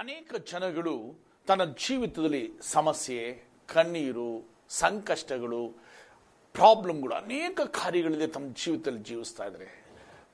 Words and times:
ಅನೇಕ 0.00 0.34
ಜನಗಳು 0.52 1.18
ತನ್ನ 1.46 1.64
ಜೀವಿತದಲ್ಲಿ 1.64 2.50
ಸಮಸ್ಯೆ, 2.62 3.44
ಕಣ್ಣೀರು, 3.74 4.48
ಸಂಕಷ್ಟಗಳು, 4.68 5.68
ಪ್ರಾಬ್ಲಮ್ಗಳು, 6.52 7.14
ಅನೇಕ 7.14 7.60
ಕಾರ್ಯಗಳಿದೆ 7.60 8.26
ತಮ್ಮ 8.26 8.54
ಜೀವಿತದಲ್ಲಿ 8.64 9.02
ಜೀವಿಸ್ತಾ 9.02 9.44
ಇದ್ದಾರೆ. 9.44 9.84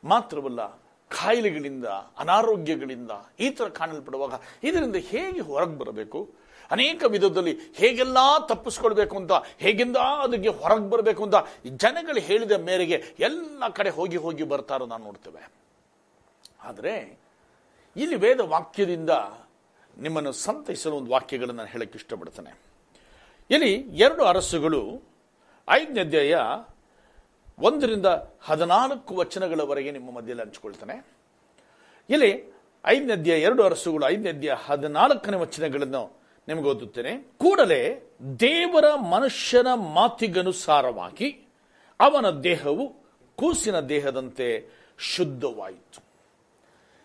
ಮಾತ್ರವಲ್ಲ 0.05 0.77
ಕಾಯಿಲೆಗಳಿಂದ 1.09 1.87
ಅನಾರೋಗ್ಯಗಳಿಂದ 2.19 3.11
ಈ 3.41 3.51
ಥರ 3.51 3.69
ಕಾಣಲ್ಪಡುವಾಗ 3.69 4.33
ಇದರಿಂದ 4.63 4.97
ಹೇಗೆ 4.97 5.40
ಹೊರಗೆ 5.40 5.78
ಬರಬೇಕು? 5.78 6.30
ಅನೇಕ 6.71 7.04
ವಿಧದಲ್ಲಿ 7.08 7.58
ಹೇಗೆಲ್ಲ 7.74 8.17
ತಪ್ಪಿಸ್ಕೊಳ್ಬೇಕು 8.48 9.17
ಅಂತ, 9.17 9.33
ಹೇಗಿಂದ 9.58 9.96
ಅದಕ್ಕೆ 9.96 10.48
ಹೊರಗೆ 10.48 10.90
ಬರಬೇಕು 10.90 11.22
ಅಂತ 11.22 11.35
ಜನಗಳು 11.76 12.21
ಹೇಳಿದ 12.21 12.53
ಮೇರೆಗೆ 12.53 13.04
ಎಲ್ಲ 13.19 13.69
ಕಡೆ 13.69 13.90
ಹೋಗಿ 13.90 14.17
ಹೋಗಿ 14.17 14.42
ಬರ್ತಾರೋ 14.42 14.87
ನಾವು 14.87 15.04
ನೋಡ್ತೇವೆ. 15.04 15.53
ಆದರೆ, 16.60 17.19
ಇಲ್ಲಿ 17.96 18.16
ವೇದ 18.16 18.41
ವಾಕ್ಯದಿಂದ 18.41 19.10
ನಿಮ್ಮನ್ನು 19.98 20.33
ಸಂತೈಸಲು 20.33 20.97
ಒಂದು 20.97 21.10
ವಾಕ್ಯಗಳನ್ನು 21.10 21.57
ನಾನು 21.57 21.69
ಹೇಳಕ್ಕೆ 21.69 21.98
ಇಷ್ಟಪಡ್ತೇನೆ. 21.98 22.59
ಇಲ್ಲಿ 23.51 23.75
ಎರಡು 23.75 24.25
ಅರಸುಗಳು 24.25 25.02
ಐದನೇ 25.71 26.01
ಅಧ್ಯಾಯ 26.01 26.37
ಒಂದರಿಂದ 27.59 28.07
ಹದಿನಾಲ್ಕು 28.45 29.16
ವಚನಗಳವರೆಗೆ 29.16 29.91
ನಿಮ್ಮ 29.91 30.11
ಮಧ್ಯದಲ್ಲಿ 30.11 30.43
ಹಂಚಿಕೊಳ್ತಾನೆ. 30.43 31.07
ಇಲ್ಲಿ 32.11 32.55
ಐದನೇ 32.87 33.12
ಅಧ್ಯಾಯ 33.12 33.41
ಎರಡು 33.41 33.62
ಅರಸುಗಳು 33.62 34.09
ಐದನೇ 34.09 34.29
ಅಧ್ಯಾಯ 34.29 34.57
ಹದಿನಾಲ್ಕನೇ 34.65 35.37
ವಚನಗಳನ್ನು 35.37 36.21
ನಿಮಗೆ 36.49 36.65
ಓದುತ್ತೇನೆ. 36.65 37.33
ಕೂಡಲೇ 37.37 38.10
ದೇವರ 38.41 38.95
ಮನುಷ್ಯನ 38.95 39.66
ಮಾತಿಗನುಸಾರವಾಗಿ 39.74 41.49
ಅವನ 42.01 42.30
ದೇಹವು 42.30 42.95
ಕೂಸಿನ 43.37 43.80
ದೇಹದಂತೆ 43.80 44.69
ಶುದ್ಧವಾಯಿತು. 44.99 46.05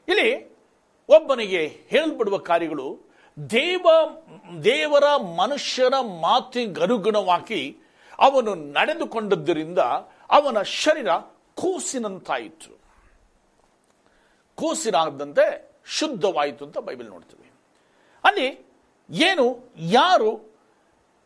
ಇಲ್ಲಿ 0.07 0.50
ಒಬ್ಬನಿಗೆ 1.11 1.85
ಹೇಳಲ್ಪಡುವ 1.87 2.37
ಕಾರ್ಯಗಳು 2.37 2.99
ದೇವ, 3.49 3.87
ದೇವರ 4.63 5.03
ಮನುಷ್ಯನ 5.17 5.93
ಮಾತಿಗನುಗುಣವಾಗಿ 6.01 7.77
ಅವನು 8.19 8.55
ನಡೆದುಕೊಂಡದ್ದರಿಂದ 8.55 9.79
ಅವನ 10.29 10.61
ಶರೀರ 10.61 11.07
ಕೂಸಿನಂತಾಯಿತು. 11.55 12.79
ಕೂಸಿನಾಗದಂತೆ 14.55 15.71
ಶುದ್ಧವಾಯಿತು 15.85 16.65
ಅಂತ 16.65 16.77
ಬೈಬಲ್ 16.77 17.09
ನೋಡ್ತೀವಿ. 17.09 17.51
ಅಲ್ಲಿ 18.23 18.65
ಏನು, 19.09 19.73
ಯಾರು 19.77 20.55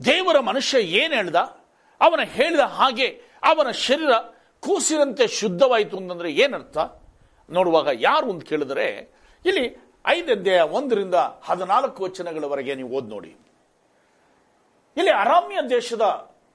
ದೇವರ 0.05 0.39
ಮನುಷ್ಯ 0.39 0.79
ಏನು 0.79 1.15
ಹೇಳ್ದ? 1.15 1.35
ಅವನ 2.01 2.19
ಹೇಳಿದ 2.23 2.59
ಹಾಗೆ 2.59 3.07
ಅವನ 3.43 3.71
ಶರೀರ 3.71 4.09
ಕೂಸಿನಂತೆ 4.59 5.27
ಶುದ್ಧವಾಯಿತು 5.27 5.97
ಅಂತಂದ್ರೆ 5.97 6.31
ಏನರ್ಥ? 6.31 6.77
ನೋಡುವಾಗ 7.49 7.88
ಯಾರು 7.93 8.31
ಅಂತ 8.31 8.43
ಕೇಳಿದರೆ 8.43 9.14
ಇಲ್ಲಿ 9.45 9.85
ಐದಧ್ಯಾಯ 10.07 10.61
ಒಂದರಿಂದ 10.61 11.15
ಹದಿನಾಲ್ಕು 11.43 12.03
ವಚನಗಳವರೆಗೆ 12.03 12.75
ನೀವು 12.75 12.89
ಓದ್ 12.89 13.09
ನೋಡಿ. 13.09 13.35
ಇಲ್ಲಿ 14.97 15.11
ಅರಾಮ್ಯ 15.11 15.57
ದೇಶದ 15.69 16.01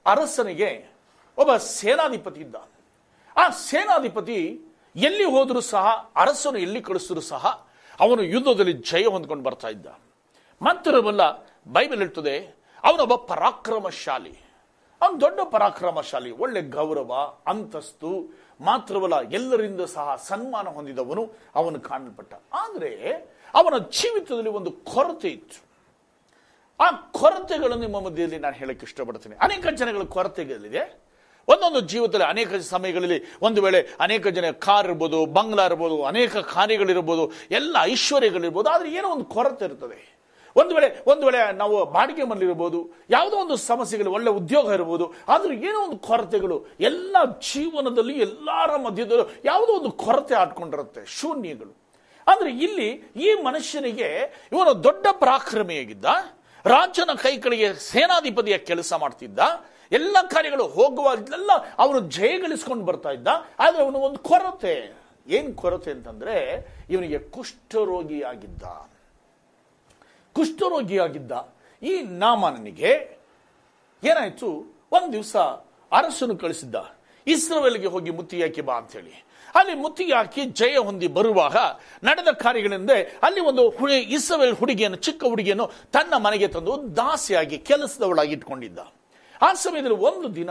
ಅರಸನಿಗೆ 0.05 0.91
ಒಬ್ಬ 1.37 1.57
ಸೇನಾಧಿಪತಿ 1.57 2.41
ಇದ್ದ. 2.41 2.55
ಆ 3.37 3.49
ಸೇನಾಧಿಪತಿ 3.49 4.61
ಎಲ್ಲಿ 4.95 5.23
ಹೋದರೂ 5.23 5.59
ಸಹ, 5.59 6.11
ಅರಸನು 6.15 6.57
ಎಲ್ಲಿ 6.57 6.81
ಕಳಿಸಿದ್ರು 6.81 7.21
ಸಹ, 7.21 7.67
ಅವನು 7.99 8.21
ಯುದ್ಧದಲ್ಲಿ 8.23 8.73
ಜಯ 8.73 9.05
ಹೊಂದ್ಕೊಂಡು 9.05 9.43
ಬರ್ತಾ 9.43 9.67
ಇದ್ದ. 9.67 9.87
ಮಾತ್ರವಲ್ಲ 10.61 11.37
ಬೈಬಲ್ 11.67 11.97
ಹೇಳ್ತದೆ, 11.97 12.39
ಅವನೊಬ್ಬ 12.83 13.15
ಪರಾಕ್ರಮಶಾಲಿ. 13.15 14.39
ಅವನು 15.01 15.21
ದೊಡ್ಡ 15.21 15.39
ಪರಾಕ್ರಮಶಾಲಿ, 15.51 16.31
ಒಳ್ಳೆ 16.31 16.61
ಗೌರವ, 16.61 17.13
ಅಂತಸ್ತು 17.47 18.09
ಮಾತ್ರವಲ್ಲ 18.69 19.17
ಎಲ್ಲರಿಂದ 19.37 19.81
ಸಹ 19.95 20.15
ಸನ್ಮಾನ 20.29 20.67
ಹೊಂದಿದವನು 20.77 21.23
ಅವನು 21.59 21.77
ಕಾಣಲ್ಪಟ್ಟ. 21.89 22.33
ಆದರೆ 22.63 22.91
ಅವನ 23.59 23.75
ಜೀವಿತದಲ್ಲಿ 23.97 24.51
ಒಂದು 24.59 24.71
ಕೊರತೆ 24.93 25.29
ಇತ್ತು. 25.37 25.59
ಆ 26.79 26.87
ಕೊರತೆಗಳನ್ನು 27.19 27.83
ನಿಮ್ಮ 27.87 27.99
ಮಧ್ಯದಲ್ಲಿ 28.07 28.39
ನಾನು 28.45 28.55
ಹೇಳಕ್ಕೆ 28.61 28.85
ಇಷ್ಟಪಡ್ತೀನಿ. 28.89 29.35
ಅನೇಕ 29.47 29.65
ಜನಗಳ 29.81 30.03
ಕೊರತೆಗಳಿದೆ 30.17 30.83
ಒಂದೊಂದು 31.47 31.79
ಜೀವಿತದಲ್ಲಿ 31.91 32.27
ಅನೇಕ 32.33 32.61
ಸಮಯಗಳಲ್ಲಿ 32.75 33.17
ಒಂದು 33.47 33.59
ವೇಳೆ 33.65 33.79
ಅನೇಕ 34.05 34.27
ಜನ 34.37 34.47
ಕಾರ್ 34.65 34.87
ಇರ್ಬೋದು, 34.87 35.19
ಬಂಗ್ಲಾ 35.37 35.63
ಇರ್ಬೋದು, 35.69 35.97
ಅನೇಕ 36.11 36.33
ಕಾರ್ಯಗಳಿರ್ಬೋದು, 36.55 37.23
ಎಲ್ಲ 37.59 37.75
ಐಶ್ವರ್ಯಗಳಿರ್ಬೋದು, 37.93 38.69
ಆದರೆ 38.69 38.89
ಏನೋ 38.99 39.07
ಒಂದು 39.15 39.25
ಕೊರತೆ 39.35 39.65
ಇರ್ತದೆ. 39.65 39.99
ಒಂದು 40.59 40.71
ವೇಳೆ 40.75 40.89
ಒಂದು 41.11 41.23
ವೇಳೆ 41.27 41.39
ನಾವು 41.61 41.75
ಬಾಡಿಗೆ 41.95 42.23
ಮನೆಯಲ್ಲಿರ್ಬೋದು, 42.29 42.79
ಯಾವುದೋ 43.15 43.35
ಒಂದು 43.43 43.55
ಸಮಸ್ಯೆಗಳು, 43.71 44.09
ಒಳ್ಳೆ 44.17 44.31
ಉದ್ಯೋಗ 44.39 44.67
ಇರ್ಬೋದು, 44.77 45.05
ಆದರೂ 45.33 45.53
ಏನೋ 45.67 45.79
ಒಂದು 45.87 45.97
ಕೊರತೆಗಳು, 46.07 46.57
ಎಲ್ಲ 46.89 47.15
ಜೀವನದಲ್ಲಿ 47.51 48.15
ಎಲ್ಲರ 48.27 48.71
ಮಧ್ಯದಲ್ಲೂ 48.85 49.25
ಯಾವುದೋ 49.51 49.71
ಒಂದು 49.79 49.91
ಕೊರತೆ 50.03 50.35
ಆಡ್ಕೊಂಡಿರುತ್ತೆ, 50.43 51.03
ಶೂನ್ಯಗಳು. 51.19 51.73
ಅಂದರೆ 52.27 52.49
ಇಲ್ಲಿ 52.65 52.89
ಈ 53.25 53.29
ಮನುಷ್ಯನಿಗೆ 53.47 54.09
ಇವನು 54.53 54.71
ದೊಡ್ಡ 54.87 55.05
ಪರಾಕ್ರಮಿಯಾಗಿದ್ದ, 55.23 56.05
ರಾಜನ 56.65 57.11
ಕೈ 57.23 57.33
ಕಡೆಗೆ 57.43 57.67
ಸೇನಾಧಿಪತಿಯ 57.91 58.57
ಕೆಲಸ 58.69 58.93
ಮಾಡ್ತಿದ್ದ, 59.03 59.39
ಎಲ್ಲ 59.97 60.17
ಕಾರ್ಯಗಳು 60.33 60.65
ಹೋಗುವಾಗಲೆಲ್ಲ 60.75 61.51
ಅವನು 61.83 61.99
ಜಯಗಳಿಸ್ಕೊಂಡು 62.17 62.83
ಬರ್ತಾ 62.89 63.11
ಇದ್ದ, 63.17 63.29
ಆದರೆ 63.63 63.81
ಅವನು 63.85 63.99
ಒಂದು 64.07 64.19
ಕೊರತೆ. 64.29 64.75
ಏನು 65.37 65.49
ಕೊರತೆ 65.61 65.89
ಅಂತಂದರೆ, 65.95 66.35
ಇವನಿಗೆ 66.93 67.19
ಕುಷ್ಠರೋಗಿಯಾಗಿದ್ದ. 67.33 68.63
ಕುಷ್ಠರೋಗಿಯಾಗಿದ್ದ 70.35 71.31
ಈ 71.83 72.01
ನಾಮನಿಗೆ 72.01 73.21
ಏನಾಯಿತು? 74.03 74.47
ಒಂದು 74.91 75.13
ದಿವಸ 75.13 75.35
ಅರಸನು 75.91 76.37
ಕಳಿಸಿದ್ದ 76.37 76.75
ಇಸ್ರೋವೆಲ್ಗೆ 77.27 77.87
ಹೋಗಿ 77.87 78.11
ಮುತ್ತಿಗೆ 78.11 78.61
ಬಾ 78.61 78.75
ಅಂತೇಳಿ. 78.77 79.25
ಅಲ್ಲಿ 79.55 79.73
ಮುತ್ತಿಗೆ 79.73 80.13
ಹಾಕಿ 80.13 80.45
ಜಯ 80.45 80.77
ಹೊಂದಿ 80.77 81.07
ಬರುವಾಗ 81.07 81.57
ನಡೆದ 82.03 82.27
ಕಾರ್ಯಗಳೆಂದರೆ 82.31 83.19
ಅಲ್ಲಿ 83.23 83.41
ಒಂದು 83.41 83.69
ಹುಡಿ 83.69 83.95
ಇಸ್ರೇಲ್ 83.95 84.55
ಹುಡುಗಿಯನ್ನು, 84.55 84.97
ಚಿಕ್ಕ 84.97 85.23
ಹುಡುಗಿಯನ್ನು 85.23 85.71
ತನ್ನ 85.91 86.13
ಮನೆಗೆ 86.17 86.47
ತಂದು 86.47 86.95
ದಾಸಿಯಾಗಿ 86.95 87.57
ಕೆಲಸದವಳಾಗಿ 87.57 88.31
ಇಟ್ಕೊಂಡಿದ್ದ. 88.31 88.79
ಆ 89.41 89.53
ಸಮಯದಲ್ಲಿ 89.53 89.97
ಒಂದು 89.97 90.35
ದಿನ 90.35 90.49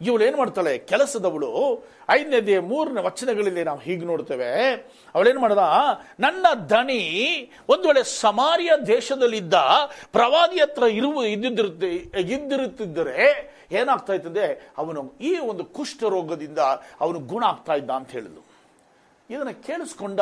ಇವಳು 0.00 0.24
ಏನು 0.24 0.36
ಮಾಡ್ತಾಳೆ? 0.36 0.78
ಕೆಲಸದವಳು. 0.78 1.84
ಐದನೇ 2.10 2.58
ಮೂರನೇ 2.58 3.02
ವಚನಗಳಲ್ಲಿ 3.02 3.64
ನಾವು 3.64 3.78
ಹೀಗೆ 3.78 4.04
ನೋಡ್ತೇವೆ. 4.06 4.72
ಅವಳೇನ್ 5.14 5.38
ಮಾಡ್ದ? 5.38 5.58
ನನ್ನ 6.20 6.46
ದಣಿ 6.54 7.02
ಒಂದು 7.68 7.88
ವೇಳೆ 7.88 8.02
ಸಮಾರಿಯ 8.02 8.72
ದೇಶದಲ್ಲಿದ್ದ 8.86 9.54
ಪ್ರವಾದಿ 10.12 10.60
ಹತ್ರ 10.60 10.82
ಇರುವ 10.82 11.24
ಇದ್ದಿರುತ್ತೆ 11.24 11.88
ಇದ್ದಿರುತ್ತಿದ್ದರೆ 12.20 13.58
ಏನಾಗ್ತಾ 13.72 14.12
ಇರ್ತದೆ 14.12 14.72
ಅವನು 14.78 15.14
ಈ 15.20 15.38
ಒಂದು 15.38 15.64
ಕುಷ್ಠ 15.64 16.02
ರೋಗದಿಂದ 16.02 16.58
ಅವನು 17.00 17.18
ಗುಣ 17.18 17.44
ಆಗ್ತಾ 17.44 17.74
ಇದ್ದ 17.74 17.90
ಅಂತ 17.90 18.10
ಹೇಳಿದ್ಲು. 18.10 18.44
ಇದನ್ನು 19.30 19.66
ಕೇಳಿಸ್ಕೊಂಡ 19.66 20.20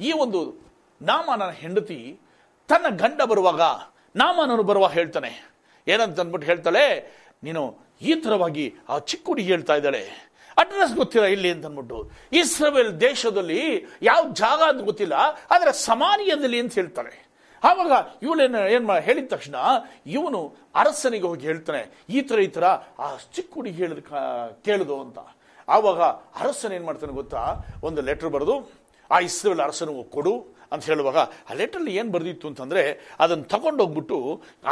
ಈ 0.00 0.12
ಒಂದು 0.12 0.66
ನಾಮನ 1.02 1.50
ಹೆಂಡತಿ 1.50 2.18
ತನ್ನ 2.68 2.96
ಗಂಡ 2.96 3.22
ಬರುವಾಗ 3.22 3.60
ನಾಮನನು 4.16 4.62
ಬರುವಾಗ 4.62 4.90
ಹೇಳ್ತಾನೆ. 4.90 5.50
ಏನಂತ 5.88 6.20
ಅಂದ್ಬಿಟ್ಟು 6.20 6.46
ಹೇಳ್ತಾಳೆ? 6.46 7.16
ನೀನು 7.42 7.85
ಈ 8.00 8.14
ಥರವಾಗಿ 8.24 8.66
ಆ 8.92 8.96
ಚಿಕ್ಕ 9.10 9.26
ಹುಡುಗಿ 9.30 9.50
ಹೇಳ್ತಾ 9.54 9.74
ಇದ್ದಾಳೆ. 9.80 10.02
ಅಡ್ರೆಸ್ 10.62 10.92
ಗೊತ್ತಿಲ್ಲ 11.00 11.26
ಇಲ್ಲಿ 11.36 11.50
ಅಂತ 11.54 11.64
ಅಂದ್ಬಿಟ್ಟು. 11.68 11.98
ಇಸ್ರೇಲ್ 12.40 12.92
ದೇಶದಲ್ಲಿ 13.06 13.60
ಯಾವ 14.10 14.22
ಜಾಗ 14.42 14.60
ಅಂತ 14.72 14.82
ಗೊತ್ತಿಲ್ಲ, 14.90 15.16
ಆದರೆ 15.54 15.72
ಸಮಾನಿಯದಲ್ಲಿ 15.88 16.58
ಅಂತ 16.64 16.74
ಹೇಳ್ತಾರೆ. 16.80 17.14
ಆವಾಗ 17.62 17.92
ಇವಳೇನು 18.24 18.60
ಏನು 18.74 18.94
ಹೇಳಿದ 19.06 19.28
ತಕ್ಷಣ 19.34 19.56
ಇವನು 20.16 20.40
ಅರಸನಿಗೆ 20.82 21.26
ಹೋಗಿ 21.30 21.44
ಹೇಳ್ತಾನೆ, 21.50 21.82
ಈ 22.16 22.20
ಥರ 22.28 22.38
ಈ 22.46 22.50
ಥರ, 22.56 22.64
ಆ 23.04 23.06
ಚಿಕ್ಕ 23.36 23.52
ಹುಡುಗಿ 23.58 23.76
ಹೇಳಿದ 23.82 24.00
ಕೇಳಿದು 24.66 24.96
ಅಂತ. 25.04 25.18
ಆವಾಗ 25.76 26.00
ಅರಸನ 26.42 26.72
ಏನು 26.78 26.86
ಮಾಡ್ತಾನೆ 26.88 27.14
ಗೊತ್ತಾ? 27.20 27.42
ಒಂದು 27.88 28.00
ಲೆಟ್ರ್ 28.08 28.30
ಬರೆದು, 28.36 28.56
ಆ 29.10 29.18
ಇಸ್ರೇಲ್ 29.28 29.62
ಅರಸನಿಗೆ 29.66 30.04
ಕೊಡು 30.16 30.34
ಅಂತ 30.72 30.82
ಹೇಳುವಾಗ 30.90 31.18
ಆ 31.50 31.54
ಲೆಟ್ರಲ್ಲಿ 31.60 31.92
ಏನು 32.00 32.10
ಬರೆದಿತ್ತು 32.14 32.46
ಅಂತಂದರೆ 32.50 32.82
ಅದನ್ನು 33.20 33.46
ತಗೊಂಡೋಗ್ಬಿಟ್ಟು 33.54 34.18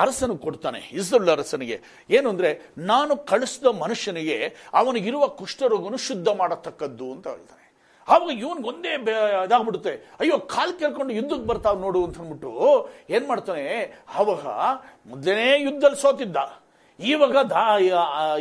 ಅರಸನಿಗೆ 0.02 0.42
ಕೊಡ್ತಾನೆ 0.46 0.80
ಇಸ್ರಲ್ 1.00 1.32
ಅರಸನಿಗೆ. 1.36 1.76
ಏನು 2.16 2.26
ಅಂದರೆ, 2.32 2.50
ನಾನು 2.92 3.12
ಕಳಿಸಿದ 3.32 3.68
ಮನುಷ್ಯನಿಗೆ 3.84 4.38
ಅವನಿಗಿರುವ 4.80 5.26
ಕುಷ್ಠರೋಗವನ್ನು 5.40 6.00
ಶುದ್ಧ 6.08 6.28
ಮಾಡತಕ್ಕದ್ದು 6.40 7.08
ಅಂತ 7.14 7.26
ಹೇಳ್ತಾನೆ. 7.34 7.60
ಆವಾಗ 8.08 8.32
ಇವನ್ಗೆ 8.42 8.68
ಒಂದೇ 8.68 8.90
ಇದಾಗ್ಬಿಡುತ್ತೆ. 9.44 9.92
ಅಯ್ಯೋ, 10.20 10.36
ಕಾಲ್ 10.54 10.72
ಕೇಳ್ಕೊಂಡು 10.80 11.12
ಯುದ್ಧಕ್ಕೆ 11.18 11.46
ಬರ್ತಾವ 11.50 11.78
ನೋಡು 11.84 12.00
ಅಂತ 12.06 12.18
ಅಂದ್ಬಿಟ್ಟು 12.22 12.52
ಏನು 13.14 13.24
ಮಾಡ್ತಾನೆ 13.30 13.64
ಆವಾಗ 14.18 14.44
ಮೊದಲನೇ 15.12 15.48
ಯುದ್ಧದಲ್ಲಿ 15.66 16.00
ಸೋತಿದ್ದ. 16.04 16.36
ಇವಾಗ 16.98 17.36
ದಾ 17.54 17.62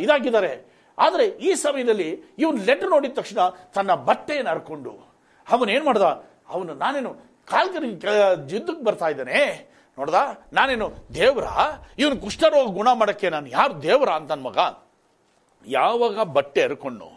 ಇದಾಗಿದ್ದಾರೆ. 0.04 0.52
ಆದರೆ 0.98 1.24
ಈ 1.46 1.52
ಸಮಯದಲ್ಲಿ 1.62 2.08
ಇವನು 2.42 2.58
ಲೆಟರ್ 2.66 2.90
ನೋಡಿದ 2.94 3.14
ತಕ್ಷಣ 3.20 3.40
ತನ್ನ 3.76 3.92
ಬಟ್ಟೆಯನ್ನು 4.08 4.50
ಹರ್ಕೊಂಡು, 4.50 4.92
ಅವನೇನು 5.46 5.84
ಮಾಡ್ದ, 5.84 6.08
ಅವನು 6.54 6.74
ನಾನೇನು 6.82 7.10
ಕಾಲ್ಕರಿ 7.50 7.88
ಜಿದ್ದಕ್ಕೆ 8.50 8.82
ಬರ್ತಾ 8.84 9.08
ಇದ್ದಾನೆ. 9.08 9.40
ನೋಡ್ದ? 9.98 10.18
ನಾನೇನು, 10.52 10.86
ದೇವ್ರ? 11.14 11.46
ಇವನು 11.98 12.16
ಕುಷ್ಠರೋಗ 12.20 12.66
ಗುಣ 12.78 12.88
ಮಾಡೋಕ್ಕೆ 13.00 13.28
ನಾನು 13.30 13.48
ಯಾರು 13.48 13.74
ದೇವ್ರ 13.82 14.08
ಅಂತ 14.20 14.32
ಮಗ? 14.46 14.58
ಯಾವಾಗ 15.64 16.16
ಬಟ್ಟೆ 16.36 16.62
ಹರ್ಕೊಂಡು 16.66 17.08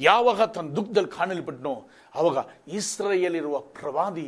ಯಾವಾಗ 0.00 0.40
ತನ್ನ 0.54 0.68
ದುಃಖದಲ್ಲಿ 0.76 1.10
ಕಾಣಲ್ಪಟ್ಟನು 1.10 1.74
ಅವಾಗ 2.14 2.38
ಇಸ್ರೇಲಿರುವ 2.78 3.58
ಪ್ರವಾದಿ 3.78 4.26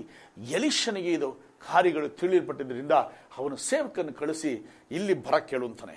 ಎಲಿಶನಿಗೆ 0.57 1.11
ಇದು 1.13 1.29
ಕಾರ್ಯಗಳು 1.71 2.09
ತಿಳಿಯಲ್ಪಟ್ಟಿದ್ದರಿಂದ 2.21 2.95
ಅವನು 3.39 3.57
ಸೇವಕನ್ನು 3.71 4.13
ಕಳಿಸಿ 4.21 4.53
ಇಲ್ಲಿ 4.91 5.15
ಬರ 5.27 5.39
ಕೇಳು 5.51 5.67
ಅಂತಾನೆ. 5.67 5.97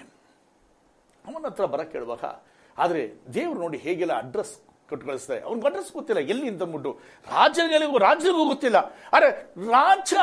ಅವನ 1.25 1.46
ಹತ್ರ 1.46 1.66
ಬರ 1.74 1.81
ಕೇಳುವಾಗ, 1.94 2.24
ಆದರೆ 2.78 3.01
ದೇವ್ರು 3.34 3.60
ನೋಡಿ 3.60 3.78
ಹೇಗೆಲ್ಲ 3.86 4.13
ಅಡ್ರೆಸ್ 4.18 4.56
ಕೊಟ್ಟು 4.90 5.04
ಕಳಿಸ್ತಾರೆ 5.08 5.42
ಅವ್ನು 5.48 5.66
ಅಡ್ರೆಸ್ 5.68 5.92
ಗೊತ್ತಿಲ್ಲ, 5.98 6.22
ಎಲ್ಲಿ 6.34 6.48
ಅಂತ 6.52 6.62
ಅಂದ್ಬಿಟ್ಟು 6.66 6.92
ರಾಜನಿಗೂ 7.36 7.98
ರಾಜನಿಗೂ 8.08 8.44
ಗೊತ್ತಿಲ್ಲ. 8.54 8.80
ಅರೆ, 9.18 9.30
ರಾಜ 9.76 10.14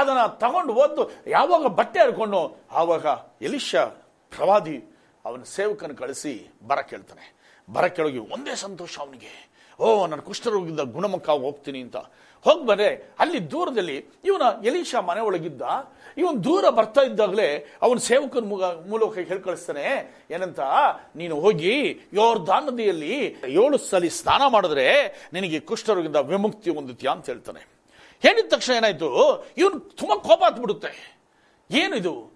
ಅದನ್ನ 0.00 0.22
ತಗೊಂಡು 0.42 0.72
ಓದ್ದು 0.82 1.04
ಯಾವಾಗ 1.36 1.66
ಬಟ್ಟೆ 1.80 2.00
ಹರ್ಕೊಂಡು, 2.04 2.40
ಆವಾಗ 2.80 3.06
ಎಲಿಶ 3.48 3.74
ಪ್ರವಾದಿ 4.32 4.76
ಅವನ 5.24 5.42
ಸೇವಕನ 5.56 5.92
ಕಳಿಸಿ 6.02 6.32
ಬರ 6.70 6.80
ಕೇಳ್ತಾನೆ. 6.92 7.24
ಬರ 7.68 7.84
ಕೇಳೋಗಿ 7.96 8.20
ಒಂದೇ 8.34 8.54
ಸಂತೋಷ 8.66 8.92
ಅವನಿಗೆ. 9.04 9.34
ಓ 9.80 10.06
ನಾನು 10.06 10.22
ಕುಷ್ಠರೋಗಿದ್ದ 10.22 10.82
ಗುಣಮುಖ 10.96 11.28
ಹೋಗ್ತೀನಿ 11.44 11.80
ಅಂತ. 11.86 11.98
ಹೋಗಿ 12.44 12.64
ಬಂದ್ರೆ 12.70 12.88
ಅಲ್ಲಿ 13.22 13.38
ದೂರದಲ್ಲಿ 13.52 13.96
ಇವನ 14.28 14.46
ಎಲೀಶ 14.68 14.94
ಮನೆ 15.08 15.20
ಒಳಗಿದ್ದ 15.28 15.62
ಇವನ್ 16.16 16.44
ದೂರ 16.44 16.70
ಬರ್ತಾ 16.70 17.02
ಇದ್ದಾಗಲೇ 17.02 17.48
ಅವನ 17.82 17.98
ಸೇವಕನ 17.98 18.44
ಮೂಲಕ 18.88 19.18
ಹೇಳ್ಕಳಿಸ್ತಾನೆ, 19.18 19.86
ಏನಂತ? 20.30 20.60
ನೀನು 21.16 21.40
ಹೋಗಿ 21.40 21.74
ಯೋರ್ಧಾನ್ 22.12 22.66
ನದಿಯಲ್ಲಿ 22.66 23.14
ಏಳು 23.46 23.78
ಸಲ 23.78 24.08
ಸ್ನಾನ 24.08 24.42
ಮಾಡಿದ್ರೆ 24.48 24.86
ನಿನಗೆ 25.32 25.60
ಕುಷ್ಠರೋಗಿಂದ 25.60 26.16
ವಿಮುಕ್ತಿ 26.16 26.70
ಹೊಂದುತ್ತೀಯ 26.70 27.10
ಅಂತ 27.10 27.26
ಹೇಳ್ತಾನೆ. 27.26 27.62
ಹೇಳಿದ 28.22 28.46
ತಕ್ಷಣ 28.48 28.72
ಏನಾಯ್ತು? 28.74 29.10
ಇವನು 29.58 29.80
ತುಂಬ 29.80 30.12
ಕೋಪ 30.14 30.42
ಹತ್ಬಿಡುತ್ತೆ 30.44 30.92
ಏನಿದು? 31.70 32.33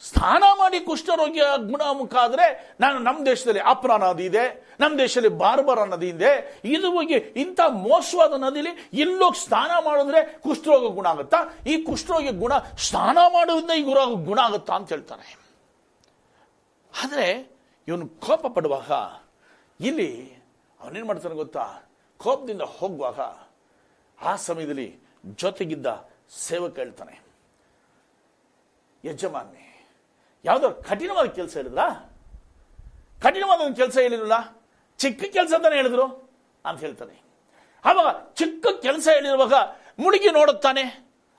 ಸ್ನಾನ 0.00 0.42
ಮಾಡಿ 0.58 0.80
ಕುಷ್ಠರೋಗಿಯ 0.80 1.42
ಗುಣಮುಖ 1.56 2.14
ಆದರೆ 2.14 2.76
ನಾನು 2.80 2.98
ನಮ್ಮ 2.98 3.26
ದೇಶದಲ್ಲಿ 3.26 3.60
ಅಪ್ರ 3.60 3.96
ನದಿ 3.96 4.24
ಇದೆ, 4.24 4.44
ನಮ್ಮ 4.80 4.98
ದೇಶದಲ್ಲಿ 4.98 5.28
ಬಾರ್ಬರ 5.28 5.84
ನದಿ 5.84 6.08
ಇದೆ. 6.08 6.62
ಇದು 6.64 6.90
ಹೋಗಿ 6.90 7.14
ಇಂಥ 7.14 7.60
ಮೋಸವಾದ 7.68 8.32
ನದಿಲಿ 8.32 8.90
ಇಲ್ಲೋಗಿ 8.92 9.38
ಸ್ನಾನ 9.44 9.70
ಮಾಡಿದ್ರೆ 9.84 10.40
ಕುಷ್ಠರೋಗ 10.42 10.94
ಗುಣ 10.94 11.06
ಆಗುತ್ತಾ? 11.06 11.38
ಈ 11.66 11.82
ಕುಷ್ಠರೋಗಿ 11.82 12.28
ಗುಣ 12.28 12.58
ಸ್ನಾನ 12.58 13.18
ಮಾಡೋದ್ರಿಂದ 13.32 13.70
ಈ 13.70 13.82
ಗುಣ 13.82 14.24
ಗುಣ 14.24 14.38
ಆಗುತ್ತಾ 14.38 14.74
ಅಂತ 14.76 14.88
ಹೇಳ್ತಾನೆ. 14.88 15.36
ಆದರೆ 17.02 17.56
ಇವನು 17.88 18.08
ಕೋಪ 18.08 18.46
ಪಡುವಾಗ, 18.46 18.92
ಇಲ್ಲಿ 19.80 20.36
ಅವನೇನು 20.80 21.06
ಮಾಡ್ತಾನೆ 21.06 21.34
ಗೊತ್ತಾ? 21.34 21.82
ಕೋಪದಿಂದ 22.18 22.62
ಹೋಗುವಾಗ 22.62 23.20
ಆ 24.22 24.36
ಸಮಯದಲ್ಲಿ 24.36 24.98
ಜೊತೆಗಿದ್ದ 25.24 25.86
ಸೇವಕ 26.30 26.78
ಹೇಳ್ತಾನೆ 26.78 27.20
ಯಜಮಾನ್ಯ 29.04 29.65
ಯಾವ್ದೋ 30.44 30.70
ಕಠಿಣವಾದ 30.70 31.26
ಕೆಲಸ 31.26 31.56
ಹೇಳಿದ್ರ 31.56 31.78
ಕಠಿಣವಾದ 33.22 33.60
ಒಂದು 33.60 33.76
ಕೆಲಸ 33.76 33.98
ಹೇಳಿರಲ್ಲ 33.98 34.32
ಚಿಕ್ಕ 34.98 35.24
ಕೆಲಸ 35.32 35.52
ಅಂತಾನೆ 35.56 35.76
ಹೇಳಿದ್ರು 35.76 36.30
ಅಂತ 36.64 36.80
ಹೇಳ್ತಾನೆ. 36.80 37.22
ಆವಾಗ 37.84 38.34
ಚಿಕ್ಕ 38.34 38.66
ಕೆಲಸ 38.82 39.08
ಹೇಳಿರುವಾಗ 39.12 39.54
ಮುಳುಗಿ 39.98 40.30
ನೋಡುತ್ತಾನೆ 40.30 40.82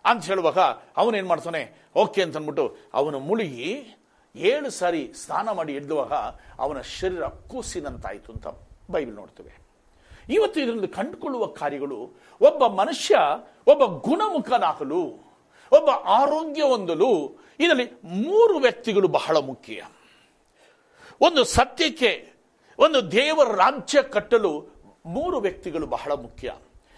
ಅಂತ 0.06 0.26
ಹೇಳುವಾಗ 0.26 0.60
ಅವನೇನು 0.98 1.28
ಮಾಡ್ತಾನೆ? 1.28 1.82
ಓಕೆ 1.96 2.24
ಅಂತ 2.24 2.36
ಅಂದ್ಬಿಟ್ಟು 2.36 2.78
ಅವನು 2.94 3.20
ಮುಳುಗಿ 3.20 3.96
ಏಳು 4.36 4.70
ಸಾರಿ 4.70 5.14
ಸ್ನಾನ 5.14 5.52
ಮಾಡಿ 5.52 5.76
ಎದ್ದುವಾಗ 5.76 6.14
ಅವನ 6.60 6.82
ಶರೀರ 6.82 7.26
ಕೂಸಿನಂತಾಯಿತು 7.26 8.32
ಅಂತ 8.32 8.48
ಬೈಬಲ್ 8.92 9.16
ನೋಡ್ತೇವೆ. 9.16 9.58
ಇವತ್ತು 10.30 10.60
ಇದರಿಂದ 10.60 10.86
ಕಂಡುಕೊಳ್ಳುವ 10.86 11.46
ಕಾರ್ಯಗಳು 11.46 12.20
ಒಬ್ಬ 12.42 12.68
ಮನುಷ್ಯ 12.68 13.18
ಒಬ್ಬ 13.68 13.84
ಗುಣಮುಖನಾಗಲು 13.86 15.26
ಒಬ್ಬ 15.72 15.90
ಆರೋಗ್ಯ 15.90 16.64
ಹೊಂದಲು 16.64 17.40
ಇದರಲ್ಲಿ 17.60 17.86
ಮೂರು 18.04 18.58
ವ್ಯಕ್ತಿಗಳು 18.58 19.08
ಬಹಳ 19.08 19.38
ಮುಖ್ಯ. 19.38 19.86
ಒಂದು 21.22 21.44
ಸತ್ಯಕ್ಕೆ, 21.44 22.34
ಒಂದು 22.80 23.12
ದೇವರ 23.12 23.56
ರಾಜ್ಯ 23.56 24.02
ಕಟ್ಟಲು 24.02 24.78
ಮೂರು 25.06 25.38
ವ್ಯಕ್ತಿಗಳು 25.38 25.88
ಬಹಳ 25.88 26.12
ಮುಖ್ಯ. 26.12 26.54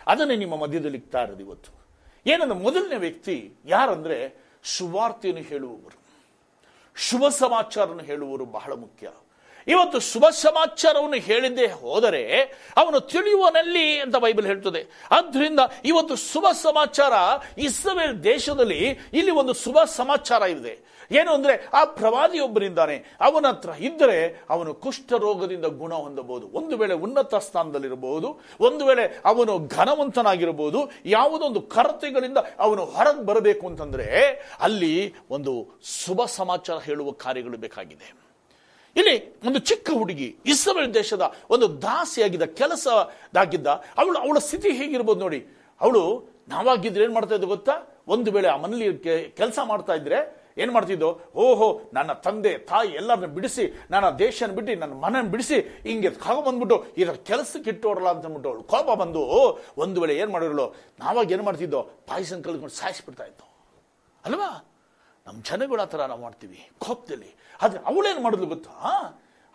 ಅದನ್ನೇ 0.07 0.35
ನಿಮ್ಮ 0.35 0.55
ಮಧ್ಯದಲ್ಲಿ 0.55 0.97
ಇಕ್ತಾ 0.97 1.21
ಇರೋದು 1.21 1.43
ಇವತ್ತು. 1.43 1.79
ಏನಂದ್ರೆ 2.25 2.59
ಮೊದಲನೇ 2.59 2.95
ವ್ಯಕ್ತಿ 2.95 3.53
ಯಾರಂದ್ರೆ 3.65 4.43
ಸುವಾರ್ತೆಯನ್ನು 4.63 5.43
ಹೇಳುವವರು. 5.43 5.99
ಶುಭ 6.95 7.27
ಸಮಾಚಾರವನ್ನು 7.27 8.03
ಹೇಳುವವರು 8.03 8.45
ಬಹಳ 8.45 8.73
ಮುಖ್ಯ. 8.73 9.09
ಇವತ್ತು 9.69 9.99
ಶುಭ 9.99 10.25
ಸಮಾಚಾರವನ್ನು 10.31 11.15
ಹೇಳಿದ್ದೇ 11.15 11.67
ಹೋದರೆ 11.67 12.41
ಅವನು 12.77 12.99
ತಿಳಿಯುವನಲ್ಲಿ 12.99 13.99
ಅಂತ 13.99 14.15
ಬೈಬಲ್ 14.15 14.45
ಹೇಳ್ತದೆ. 14.45 14.85
ಆದ್ದರಿಂದ 15.11 15.59
ಇವತ್ತು 15.85 16.15
ಶುಭ 16.15 16.45
ಸಮಾಚಾರ 16.61 17.13
ಇಸ್ರೇಲ್ 17.57 18.23
ದೇಶದಲ್ಲಿ 18.23 18.85
ಇಲ್ಲಿ 19.13 19.31
ಒಂದು 19.31 19.53
ಶುಭ 19.53 19.77
ಸಮಾಚಾರ 19.85 20.41
ಇದೆ. 20.41 20.89
ಏನು 21.11 21.33
ಅಂದ್ರೆ 21.33 21.69
ಆ 21.73 21.83
ಪ್ರವಾದಿಯೊಬ್ಬನಿದ್ದಾನೆ. 21.83 23.17
ಅವನ 23.21 23.47
ಹತ್ರ 23.47 23.69
ಇದ್ದರೆ 23.69 24.45
ಅವನು 24.49 24.73
ಕುಷ್ಠರೋಗದಿಂದ 24.73 25.65
ಗುಣ 25.65 25.93
ಹೊಂದಬಹುದು. 25.93 26.49
ಒಂದು 26.53 26.77
ವೇಳೆ 26.77 26.93
ಉನ್ನತ 26.93 27.35
ಸ್ಥಾನದಲ್ಲಿರಬಹುದು. 27.35 28.41
ಒಂದು 28.59 28.85
ವೇಳೆ 28.85 29.21
ಅವನು 29.25 29.67
ಘನವಂತನಾಗಿರಬಹುದು. 29.67 30.91
ಯಾವುದೊಂದು 31.05 31.61
ಕರತೆಗಳಿಂದ 31.61 32.37
ಅವನು 32.59 32.85
ಹೊರಗೆ 32.85 33.25
ಬರಬೇಕು 33.25 33.67
ಅಂತಂದ್ರೆ 33.67 34.05
ಅಲ್ಲಿ 34.59 35.13
ಒಂದು 35.29 35.79
ಶುಭ 36.05 36.25
ಸಮಾಚಾರ 36.25 36.77
ಹೇಳುವ 36.77 37.11
ಕಾರ್ಯಗಳು 37.11 37.57
ಬೇಕಾಗಿದೆ. 37.57 38.28
ಇಲ್ಲಿ 38.95 39.15
ಒಂದು 39.47 39.59
ಚಿಕ್ಕ 39.59 39.89
ಹುಡುಗಿ 39.93 40.37
ಇಸ್ರೇಲ್ 40.45 40.93
ದೇಶದ 40.93 41.35
ಒಂದು 41.49 41.81
ದಾಸಿಯಾಗಿದ್ದ 41.81 42.43
ಕೆಲಸದಾಗಿದ್ದ, 42.43 43.67
ಅವಳು 43.67 44.17
ಅವಳ 44.19 44.37
ಸ್ಥಿತಿ 44.37 44.69
ಹೇಗಿರ್ಬೋದು 44.69 45.19
ನೋಡಿ. 45.19 45.39
ಅವಳು 45.81 46.03
ನಾವಾಗಿದ್ರೆ 46.47 47.03
ಏನು 47.03 47.13
ಮಾಡ್ತಾ 47.13 47.35
ಇದ್ದು 47.35 47.47
ಗೊತ್ತಾ? 47.47 47.73
ಒಂದು 48.07 48.31
ವೇಳೆ 48.31 48.47
ಆ 48.47 48.57
ಮನೇಲಿ 48.57 48.99
ಕೆಲಸ 49.29 49.59
ಮಾಡ್ತಾ 49.63 49.93
ಇದ್ರೆ 49.93 50.39
ಏನು 50.57 50.73
ಮಾಡ್ತಿದ್ದೋ 50.73 51.21
ಓಹೋ, 51.35 51.81
ನನ್ನ 51.93 52.13
ತಂದೆ, 52.13 52.57
ತಾಯಿ 52.57 52.89
ಎಲ್ಲರನ್ನ 52.91 53.25
ಬಿಡಿಸಿ, 53.25 53.87
ನನ್ನ 53.91 54.09
ದೇಶನ 54.09 54.51
ಬಿಟ್ಟು, 54.51 54.79
ನನ್ನ 54.79 54.93
ಮನನ 54.93 55.27
ಬಿಡಿಸಿ 55.27 55.55
ಹಿಂಗೆ 55.59 56.09
ಬಂದ್ಬಿಟ್ಟು 56.45 56.85
ಇದರ 56.97 57.13
ಕೆಲಸಕ್ಕೆ 57.13 57.69
ಇಟ್ಟೋರಲ್ಲ 57.69 58.07
ಅಂತ 58.07 58.25
ಅಂದ್ಬಿಟ್ಟು 58.25 58.49
ಅವಳು 58.49 58.63
ಕೋಪ 58.63 58.97
ಬಂದು 58.97 59.21
ಒಂದು 59.77 60.01
ವೇಳೆ 60.01 60.15
ಏನು 60.17 60.31
ಮಾಡಿರಲು 60.31 60.75
ನಾವಾಗ 60.99 61.31
ಏನು 61.31 61.43
ಮಾಡ್ತಿದ್ದೋ? 61.43 61.81
ಪಾಯಸನ 61.81 62.41
ಕಲ್ತ್ಕೊಂಡು 62.41 62.75
ಸಾಯಿಸ್ಬಿಡ್ತಾ 62.75 63.23
ಇತ್ತು 63.23 63.45
ಅಲ್ವಾ? 64.25 64.65
ನಮ್ಮ 65.27 65.41
ಜನಗಳು 65.49 65.81
ಆ 65.81 65.85
ಥರ 65.85 66.05
ನಾವು 66.05 66.21
ಮಾಡ್ತೀವಿ. 66.21 66.69
ಕೋಪದಲ್ಲಿ. 66.79 67.35
ಆದ್ರೆ 67.61 67.79
ಅವಳೇನು 67.85 68.21
ಮಾಡಿದ್ಲು 68.21 68.47
ಗೊತ್ತಾ? 68.47 68.71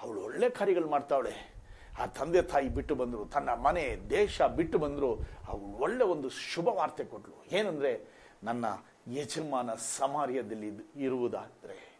ಅವಳು 0.02 0.24
ಒಳ್ಳೆ 0.24 0.50
ಕಾರ್ಯಗಳು 0.50 0.88
ಮಾಡ್ತಾವಳೆ. 0.88 1.54
ಆ 1.98 2.06
ತಂದೆ 2.06 2.42
ತಾಯಿ 2.42 2.68
ಬಿಟ್ಟು 2.68 2.94
ಬಂದರು, 2.94 3.24
ತನ್ನ 3.24 3.50
ಮನೆ, 3.50 3.96
ದೇಶ 4.10 4.42
ಬಿಟ್ಟು 4.42 4.78
ಬಂದರು, 4.78 5.14
ಅವಳು 5.48 5.78
ಒಳ್ಳೆ 5.78 6.04
ಒಂದು 6.04 6.28
ಶುಭ 6.28 6.68
ವಾರ್ತೆ 6.68 7.04
ಕೊಟ್ಲು. 7.04 7.44
ಏನಂದರೆ, 7.52 8.08
ನನ್ನ 8.42 8.64
ಯಜಮಾನ 9.12 9.74
ಸಮಾರ್ಯದಲ್ಲಿ 9.74 10.68
ಇರುವುದಾದರೆ, 10.96 11.98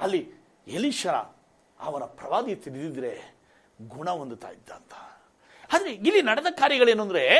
ಅಲ್ಲಿ 0.00 0.30
ಎಲಿಶನ 0.66 1.14
ಅವರ 1.80 2.02
ಪ್ರವಾದಿ 2.02 2.54
ತಿಳಿದಿದ್ರೆ 2.54 3.34
ಗುಣ 3.88 4.10
ಹೊಂದುತ್ತಾ 4.10 4.50
ಇದ್ದ 4.50 4.70
ಅಂತ. 4.70 4.92
ಆದರೆ 5.72 5.92
ಇಲ್ಲಿ 5.92 6.22
ನಡೆದ 6.22 6.46
ಕಾರ್ಯಗಳೇನು 6.50 7.02
ಅಂದರೆ, 7.02 7.38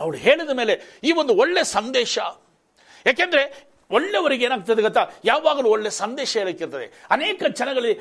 ಅವಳು 0.00 0.16
ಹೇಳಿದ 0.16 0.50
ಮೇಲೆ 0.50 1.00
ಈ 1.02 1.12
ಒಂದು 1.12 1.34
ಒಳ್ಳೆ 1.34 1.64
ಸಂದೇಶ. 1.64 2.18
ಯಾಕೆಂದ್ರೆ 3.06 3.71
ಒಳ್ಳೆಯವರಿಗೆ 3.92 4.44
ಏನಾಗ್ತದೆ 4.44 4.82
ಗೊತ್ತಾ? 4.82 5.02
ಯಾವಾಗಲೂ 5.24 5.68
ಒಳ್ಳೆ 5.70 5.90
ಸಂದೇಶ 6.02 6.36
ಹೇಳಕ್ಕಿರ್ತದೆ. 6.36 6.86
ಅನೇಕ 7.10 7.42
ಜನಗಳಲ್ಲಿ 7.58 7.94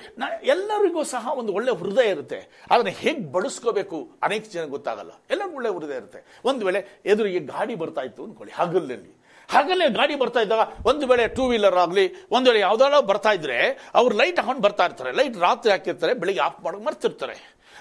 ಎಲ್ಲರಿಗೂ 0.54 1.04
ಸಹ 1.14 1.34
ಒಂದು 1.42 1.54
ಒಳ್ಳೆ 1.54 1.72
ಹೃದಯ 1.82 2.10
ಇರುತ್ತೆ. 2.10 2.40
ಅದನ್ನು 2.72 2.92
ಹೇಗೆ 3.04 3.24
ಬಳಸ್ಕೋಬೇಕು 3.32 3.98
ಅನೇಕ 4.24 4.44
ಜನ 4.54 4.66
ಗೊತ್ತಾಗಲ್ಲ. 4.76 5.12
ಎಲ್ಲರಿಗೂ 5.30 5.56
ಒಳ್ಳೆ 5.56 5.72
ಹೃದಯ 5.80 6.02
ಇರುತ್ತೆ. 6.04 6.22
ಒಂದು 6.46 6.66
ವೇಳೆ 6.66 6.82
ಎದುರಿಗೆ 7.06 7.40
ಗಾಡಿ 7.54 7.76
ಬರ್ತಾ 7.76 8.02
ಇತ್ತು 8.02 8.24
ಅಂದ್ಕೊಳ್ಳಿ 8.24 8.56
ಹಗಲಲ್ಲಿ 8.62 9.12
ಹಗಲೇ 9.50 9.86
ಗಾಡಿ 9.90 10.16
ಬರ್ತಾ 10.16 10.40
ಇದ್ದಾಗ 10.40 10.64
ಒಂದು 10.86 11.08
ವೇಳೆ 11.08 11.24
ಟೂ 11.28 11.46
ವೀಲರ್ 11.48 11.76
ಆಗಲಿ, 11.76 12.06
ಒಂದು 12.32 12.48
ವೇಳೆ 12.50 12.60
ಯಾವ್ದಾರ 12.62 13.00
ಬರ್ತಾ 13.00 13.32
ಇದ್ರೆ 13.32 13.58
ಅವ್ರು 13.94 14.14
ಲೈಟ್ 14.18 14.40
ಹಾಕೊಂಡು 14.40 14.62
ಬರ್ತಾ 14.62 14.86
ಇರ್ತಾರೆ. 14.86 15.12
ಲೈಟ್ 15.12 15.38
ರಾತ್ರಿ 15.38 15.72
ಹಾಕಿರ್ತಾರೆ, 15.72 16.14
ಬೆಳಿಗ್ಗೆ 16.14 16.44
ಆಫ್ 16.44 16.62
ಮಾಡೋಕೆ 16.64 16.86
ಮರ್ತಿರ್ತಾರೆ. 16.86 17.36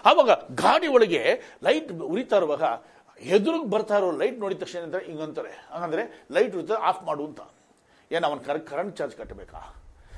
ಆವಾಗ 0.04 0.30
ಗಾಡಿ 0.64 0.86
ಒಳಗೆ 0.86 1.22
ಲೈಟ್ 1.64 1.92
ಉರಿತಾ 1.92 2.36
ಇರುವಾಗ 2.36 2.64
ಎದುರಿಗೆ 3.20 3.70
ಬರ್ತಾ 3.70 3.96
ಇರೋ 3.98 4.10
ಲೈಟ್ 4.10 4.38
ನೋಡಿದ 4.40 4.58
ತಕ್ಷಣ 4.58 4.98
ಹಿಂಗಂತಾರೆ. 5.06 5.52
ಹಂಗಂದ್ರೆ 5.72 6.04
ಲೈಟ್ 6.32 6.54
ಇರುತ್ತೆ 6.54 6.74
ಆಫ್ 6.74 7.02
ಮಾಡು 7.04 7.24
ಅಂತ. 7.26 7.40
ಏನು 8.12 8.26
ಅವನು 8.26 8.40
ಕರ್ 8.40 8.60
ಕರೆಂಟ್ 8.60 8.96
ಚಾರ್ಜ್ 8.96 9.16
ಕಟ್ಟಬೇಕಾ 9.16 9.74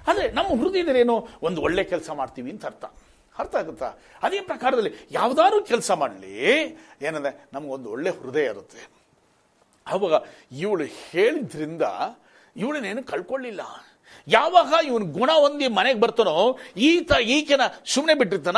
ಆದರೆ 0.09 0.31
ನಮ್ಮ 0.31 0.65
ಹೃದಯದಲ್ಲಿ 0.65 1.01
ಏನು 1.01 1.29
ಒಂದು 1.43 1.63
ಒಳ್ಳೆ 1.63 1.85
ಕೆಲಸ 1.85 2.11
ಮಾಡ್ತೀವಿ 2.11 2.51
ಅಂತ 2.51 2.67
ಅರ್ಥ. 2.67 2.85
ಅರ್ಥ 3.39 3.57
ಆಗುತ್ತಾ? 3.57 3.95
ಅದೇ 4.23 4.41
ಪ್ರಕಾರದಲ್ಲಿ 4.41 5.09
ಯಾವುದಾದ್ರು 5.11 5.65
ಕೆಲಸ 5.65 5.91
ಮಾಡಲಿ. 5.91 6.45
ಏನಂದ್ರೆ 7.03 7.49
ನಮಗೊಂದು 7.53 7.91
ಒಳ್ಳೆ 7.91 8.11
ಹೃದಯ 8.11 8.45
ಇರುತ್ತೆ. 8.45 8.89
ಅವಾಗ 9.87 10.23
ಇವಳು 10.53 10.85
ಹೇಳಿದ್ರಿಂದ 10.85 11.83
ಇವಳನ್ನೇನು 12.57 13.03
ಕಳ್ಕೊಳ್ಳಿಲ್ಲ. 13.05 13.61
ಯಾವಾಗ 14.29 14.73
ಇವನು 14.87 15.05
ಗುಣ 15.05 15.31
ಹೊಂದಿ 15.33 15.69
ಮನೆಗೆ 15.69 16.01
ಬರ್ತಾನೋ, 16.01 16.59
ಈತ 16.77 17.13
ಈಕೆನ 17.23 17.61
ಸುಮ್ಮನೆ 17.87 18.15
ಬಿಟ್ಟಿರ್ತಾನ? 18.15 18.57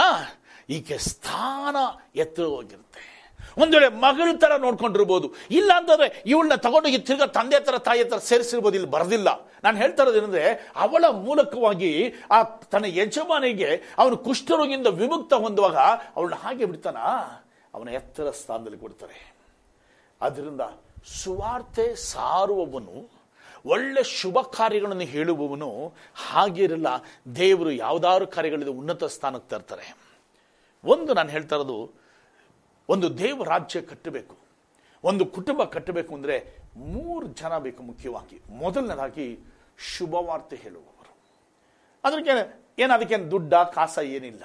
ಈಕೆ 0.68 0.98
ಸ್ಥಾನ 0.98 1.76
ಎತ್ತರವಾಗಿರುತ್ತೆ. 2.14 3.13
ಒಂದು 3.58 3.78
ವೇಳೆ 3.78 3.88
ಮಗಳ 3.88 4.28
ತರ 4.36 4.56
ನೋಡ್ಕೊಂಡಿರ್ಬೋದು. 4.56 5.34
ಇಲ್ಲ 5.50 5.70
ಅಂತಂದ್ರೆ 5.76 6.22
ಇವಳನ್ನ 6.26 6.54
ತಗೊಂಡೋಗಿ 6.54 6.98
ತಿರ್ಗ 6.98 7.22
ತಂದೆ 7.22 7.60
ತರ, 7.60 7.78
ತಾಯಿ 7.78 8.02
ಹತ್ರ 8.02 8.18
ಸೇರಿಸಿರ್ಬೋದು, 8.18 8.74
ಇಲ್ಲಿ 8.74 8.90
ಬರದಿಲ್ಲ. 8.90 9.28
ನಾನು 9.64 9.76
ಹೇಳ್ತಾ 9.78 10.02
ಇರೋದೇನೆಂದ್ರೆ 10.02 10.72
ಅವಳ 10.76 11.04
ಮೂಲಕವಾಗಿ 11.10 12.14
ಆ 12.30 12.42
ತನ್ನ 12.42 12.84
ಯಜಮಾನಿಗೆ 12.88 13.70
ಅವನು 13.98 14.16
ಕುಷ್ಠರೋಗಿಯಿಂದ 14.16 14.86
ವಿಮುಕ್ತ 14.86 15.34
ಹೊಂದುವಾಗ 15.34 15.76
ಅವಳನ್ನ 16.16 16.34
ಹಾಗೆ 16.34 16.64
ಬಿಡ್ತಾನ? 16.64 16.96
ಅವನ 17.74 17.88
ಎತ್ತರ 17.88 18.30
ಸ್ಥಾನದಲ್ಲಿ 18.30 18.78
ಕೊಡ್ತಾರೆ. 18.78 19.34
ಅದರಿಂದ 20.20 20.60
ಸುವಾರ್ತೆ 21.22 21.94
ಸಾರುವವನು, 21.94 23.10
ಒಳ್ಳೆ 23.66 24.02
ಶುಭ 24.02 24.38
ಕಾರ್ಯಗಳನ್ನು 24.40 25.02
ಹೇಳುವವನು 25.02 25.94
ಹಾಗಿರಲ್ಲ 26.14 26.86
ದೇವರು 27.36 27.70
ಯಾವುದಾದ್ರು 27.70 28.26
ಕಾರ್ಯಗಳಿದೆ 28.26 28.70
ಉನ್ನತ 28.70 29.04
ಸ್ಥಾನಕ್ಕೆ 29.04 29.50
ತರ್ತಾರೆ. 29.50 29.96
ಒಂದು 30.84 31.14
ನಾನು 31.14 31.28
ಹೇಳ್ತಾ 31.28 31.56
ಇರೋದು 31.56 32.03
ಒಂದು 32.88 33.18
ದೇವ 33.18 33.44
ರಾಜ್ಯ 33.44 33.80
ಕಟ್ಟಬೇಕು, 33.82 34.36
ಒಂದು 35.04 35.26
ಕುಟುಂಬ 35.26 35.64
ಕಟ್ಟಬೇಕು 35.64 36.14
ಅಂದರೆ 36.14 36.58
ಮೂರು 36.76 37.26
ಜನ 37.26 37.58
ಬೇಕು 37.58 37.82
ಮುಖ್ಯವಾಗಿ. 37.82 38.40
ಮೊದಲನೇದಾಗಿ 38.48 39.38
ಶುಭವಾರ್ತೆ 39.78 40.56
ಹೇಳುವವರು. 40.56 41.12
ಅದಕ್ಕೆ 42.04 42.64
ಏನು 42.78 42.94
ಅದಕ್ಕೆ 42.94 43.16
ದುಡ್ಡ, 43.16 43.54
ಕಾಸ 43.54 43.98
ಏನಿಲ್ಲ. 44.04 44.44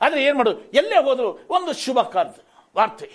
ಆದರೆ 0.00 0.24
ಏನು 0.24 0.38
ಮಾಡೋದು? 0.38 0.60
ಎಲ್ಲೇ 0.72 1.02
ಹೋದರೂ 1.04 1.32
ಒಂದು 1.50 1.72
ಶುಭ 1.72 2.00
ಕಾರ್ಯ 2.00 2.30
ವಾರ್ತೆ. 2.76 3.10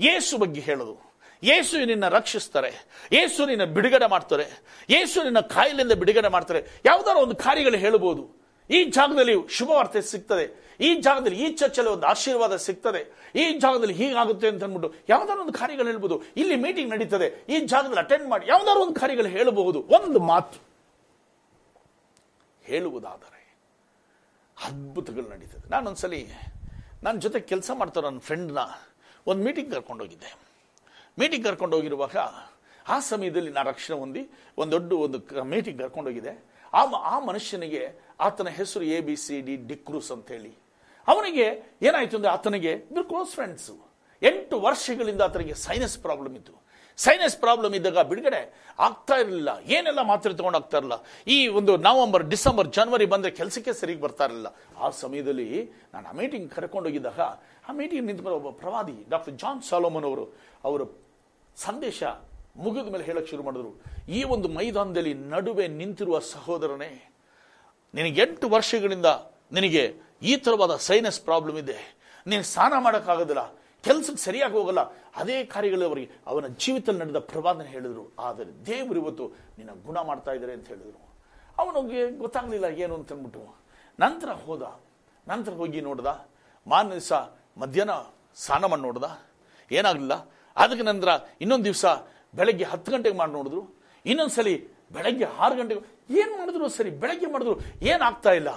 ಏಸು 0.00 0.38
ಬಗ್ಗೆ 0.38 0.60
ಹೇಳೋದು. 0.60 0.96
ಏಸು 1.42 1.84
ನಿನ್ನ 1.84 2.08
ರಕ್ಷಿಸ್ತಾರೆ. 2.08 2.72
ಏಸು 3.12 3.46
ನಿನ್ನ 3.46 3.64
ಬಿಡುಗಡೆ 3.64 4.08
ಮಾಡ್ತಾರೆ. 4.10 4.44
ಏಸು 4.90 5.22
ನಿನ್ನ 5.22 5.40
ಕಾಯಿಲೆಯಿಂದ 5.40 5.92
ಬಿಡುಗಡೆ 5.92 6.28
ಮಾಡ್ತಾರೆ. 6.28 6.64
ಯಾವುದಾದ್ರು 6.84 7.22
ಒಂದು 7.22 7.36
ಕಾರ್ಯಗಳು 7.36 7.76
ಹೇಳಬಹುದು. 7.76 8.35
ಈ 8.70 8.84
ಜಾಗದಲ್ಲಿ 8.84 9.48
ಶುಭವಾರ್ತೆ 9.48 10.02
ಸಿಗ್ತದೆ. 10.02 10.66
ಈ 10.80 10.94
ಜಾಗದಲ್ಲಿ 10.94 11.44
ಈ 11.44 11.52
ಚರ್ಚಲ್ಲಿ 11.52 11.90
ಒಂದು 11.90 12.06
ಆಶೀರ್ವಾದ 12.06 12.56
ಸಿಗ್ತದೆ. 12.56 13.32
ಈ 13.34 13.58
ಜಾಗದಲ್ಲಿ 13.58 13.94
ಹೀಗಾಗುತ್ತೆ 13.94 14.48
ಅಂತ 14.48 14.64
ಅಂದ್ಬಿಟ್ಟು 14.64 14.98
ಯಾವ್ದಾದ್ರು 15.08 15.44
ಒಂದು 15.44 15.52
ಕಾರ್ಯಗಳು 15.52 15.86
ಹೇಳ್ಬೋದು. 15.86 16.22
ಇಲ್ಲಿ 16.36 16.56
ಮೀಟಿಂಗ್ 16.56 16.90
ನಡೀತದೆ. 16.90 17.44
ಈ 17.48 17.60
ಜಾಗದಲ್ಲಿ 17.60 17.98
ಅಟೆಂಡ್ 17.98 18.28
ಮಾಡಿ 18.28 18.46
ಯಾವ್ದಾದ್ರು 18.48 18.82
ಒಂದು 18.82 19.00
ಕಾರ್ಯಗಳು 19.00 19.28
ಹೇಳಬಹುದು. 19.28 19.80
ಒಂದು 19.80 20.20
ಮಾತು. 20.20 20.58
ಹೇಳುವುದಾದರೆ 22.62 23.56
ಅದ್ಭುತಗಳು 24.64 25.28
ನಡೀತದೆ. 25.28 25.70
ನಾನೊಂದ್ಸಲಿ 25.70 26.28
ನನ್ನ 27.02 27.18
ಜೊತೆ 27.18 27.40
ಕೆಲಸ 27.40 27.70
ಮಾಡ್ತಾರ 27.74 28.04
ನನ್ನ 28.04 28.18
ಫ್ರೆಂಡ್ನ 28.18 28.58
ಒಂದು 29.26 29.44
ಮೀಟಿಂಗ್ 29.44 29.74
ಕರ್ಕೊಂಡೋಗಿದ್ದೆ. 29.74 30.36
ಮೀಟಿಂಗ್ 31.18 31.46
ಕರ್ಕೊಂಡೋಗಿರುವಾಗ 31.46 32.16
ಆ 32.88 32.98
ಸಮಯದಲ್ಲಿ 32.98 33.50
ನಾನು 33.50 33.68
ರಕ್ಷಣೆ 33.68 33.98
ಹೊಂದಿ 33.98 34.30
ಒಂದು 34.58 34.72
ದೊಡ್ಡ 34.72 34.92
ಒಂದು 34.92 35.44
ಮೀಟಿಂಗ್ 35.44 35.80
ಕರ್ಕೊಂಡೋಗಿದೆ 35.80 36.44
ಆ 36.74 36.82
ಆ 36.82 37.18
ಮನುಷ್ಯನಿಗೆ 37.18 38.05
ಆತನ 38.20 38.48
ಹೆಸರು 38.58 38.84
A 38.96 39.00
B 39.06 39.16
C 39.24 39.36
D 39.46 39.56
D'Cruz 39.70 40.12
ಅಂತ 40.14 40.28
ಹೇಳಿ 40.36 40.52
ಅವನಿಗೆ 41.08 41.46
ಏನಾಯಿತು 41.88 42.16
ಅಂದರೆ 42.18 42.30
ಆತನಿಗೆ 42.36 42.72
ಕ್ಲೋಸ್ 43.10 43.32
ಫ್ರೆಂಡ್ಸು 43.38 43.74
ಎಂಟು 44.22 44.56
ವರ್ಷಗಳಿಂದ 44.60 45.22
ಆತನಿಗೆ 45.26 45.54
ಸೈನಸ್ 45.66 45.98
ಪ್ರಾಬ್ಲಮ್ 46.04 46.34
ಇತ್ತು. 46.38 46.54
ಸೈನಸ್ 46.98 47.36
ಪ್ರಾಬ್ಲಮ್ 47.42 47.74
ಇದ್ದಾಗ 47.78 48.02
ಬಿಡುಗಡೆ 48.10 48.40
ಆಗ್ತಾ 48.86 49.16
ಇರಲಿಲ್ಲ. 49.22 49.50
ಏನೆಲ್ಲ 49.76 50.02
ಮಾತ್ರೆ 50.10 50.30
ತೊಗೊಂಡೋಗ್ತಾ 50.38 50.66
ಆಗ್ತಾ 50.66 50.78
ಇರಲಿಲ್ಲ. 50.78 50.96
ಈ 51.34 51.36
ಒಂದು 51.58 51.72
ನವೆಂಬರ್, 51.86 52.24
ಡಿಸೆಂಬರ್, 52.32 52.68
ಜನವರಿ 52.76 53.06
ಬಂದರೆ 53.14 53.30
ಕೆಲಸಕ್ಕೆ 53.30 53.72
ಸರಿಗೆ 53.80 54.00
ಬರ್ತಾ 54.04 54.24
ಇರಲಿಲ್ಲ. 54.28 54.48
ಆ 54.82 54.88
ಸಮಯದಲ್ಲಿ 55.02 55.48
ನಾನು 55.94 56.06
ಆ 56.12 56.14
ಮೀಟಿಂಗ್ 56.20 56.48
ಕರ್ಕೊಂಡೋಗಿದ್ದಾಗ 56.54 57.20
ಆ 57.68 57.72
ಮೀಟಿಂಗ್ 57.80 58.06
ನಿಂತ್ಕೊಂಡು 58.10 58.38
ಒಬ್ಬ 58.40 58.52
ಪ್ರವಾದಿ 58.62 58.96
ಡಾಕ್ಟರ್ 59.12 59.34
ಜಾನ್ 59.42 59.60
ಸಾಲೋಮನ್ 59.70 60.06
ಅವರು 60.10 60.24
ಅವರು 60.68 60.86
ಸಂದೇಶ 61.56 62.02
ಮುಗಿದ 62.64 62.88
ಮೇಲೆ 62.94 63.04
ಹೇಳಕ್ಕೆ 63.10 63.30
ಶುರು 63.32 63.44
ಮಾಡಿದ್ರು. 63.48 63.72
ಈ 64.16 64.22
ಒಂದು 64.34 64.48
ಮೈದಾನದಲ್ಲಿ 64.58 65.14
ನಡುವೆ 65.34 65.66
ನಿಂತಿರುವ 65.80 66.18
ಸಹೋದರನೇ 66.34 66.90
ನಿನಗೆ 67.96 68.20
ಎಂಟು 68.22 68.48
ವರ್ಷಗಳಿಂದ 68.48 69.08
ನಿನಗೆ 69.52 69.82
ಈ 70.22 70.36
ಥರವಾದ 70.36 70.76
ಸೈನಸ್ 70.76 71.20
ಪ್ರಾಬ್ಲಮ್ 71.20 71.58
ಇದೆ. 71.58 71.78
ನೀನು 72.26 72.42
ಸ್ನಾನ 72.42 72.72
ಮಾಡೋಕ್ಕಾಗೋದಿಲ್ಲ, 72.86 73.42
ಕೆಲಸಕ್ಕೆ 73.82 74.22
ಸರಿಯಾಗಿ 74.24 74.52
ಹೋಗಲ್ಲ. 74.52 74.80
ಅದೇ 75.16 75.44
ಕಾರ್ಯಗಳು 75.44 75.84
ಅವರಿಗೆ, 75.86 76.10
ಅವನ 76.26 76.46
ಜೀವಿತದಲ್ಲಿ 76.46 77.00
ನಡೆದ 77.00 77.18
ಪ್ರವಾದನೆ 77.18 77.68
ಹೇಳಿದರು. 77.68 78.04
ಆದರೆ 78.18 78.50
ದೇವರು 78.66 78.98
ಇವತ್ತು 79.00 79.24
ನಿನ್ನ 79.58 79.72
ಗುಣ 79.86 79.98
ಮಾಡ್ತಾ 80.00 80.32
ಇದ್ದಾರೆ 80.32 80.52
ಅಂತ 80.52 80.66
ಹೇಳಿದರು. 80.68 81.00
ಅವನಿಗೆ 81.58 82.00
ಗೊತ್ತಾಗಲಿಲ್ಲ, 82.18 82.64
ಏನು? 82.64 82.94
ಅಂತ 82.94 83.12
ಅಂದ್ಬಿಟ್ಟು. 83.12 83.42
ನಂತರ 84.00 84.30
ಹೋದ, 84.46 84.64
ನಂತರ 85.28 85.52
ಹೋಗಿ 85.52 85.80
ನೋಡ್ದ, 85.80 86.06
ಮಾರನೇ 86.66 86.90
ದಿವಸ 86.90 87.12
ಮಧ್ಯಾಹ್ನ 87.56 87.94
ಸ್ನಾನ 88.36 88.64
ಮಾಡಿ 88.64 88.82
ನೋಡ್ದ. 88.82 89.06
ಏನಾಗಲಿಲ್ಲ. 89.70 90.14
ಅದಕ್ಕೆ 90.56 90.84
ನಂತರ 90.84 91.08
ಇನ್ನೊಂದು 91.40 91.64
ದಿವಸ 91.64 91.84
ಬೆಳಗ್ಗೆ 92.34 92.64
ಹತ್ತು 92.64 92.92
ಗಂಟೆಗೆ 92.92 93.16
ಮಾಡಿ 93.16 93.32
ನೋಡಿದ್ರು. 93.32 93.62
ಇನ್ನೊಂದ್ಸಲಿ 94.06 94.54
ಬೆಳಗ್ಗೆ 94.92 95.24
ಆರು 95.24 95.54
ಗಂಟೆಗೆ 95.56 95.95
ಏನ್ 96.10 96.38
ಮಾಡಿದ್ರು 96.38 96.68
ಸರಿ, 96.68 96.90
ಬೆಳಗ್ಗೆ 96.90 97.26
ಮಾಡಿದ್ರು, 97.26 97.60
ಏನಾಗ್ತಾ 97.82 98.32
ಇಲ್ಲ? 98.32 98.48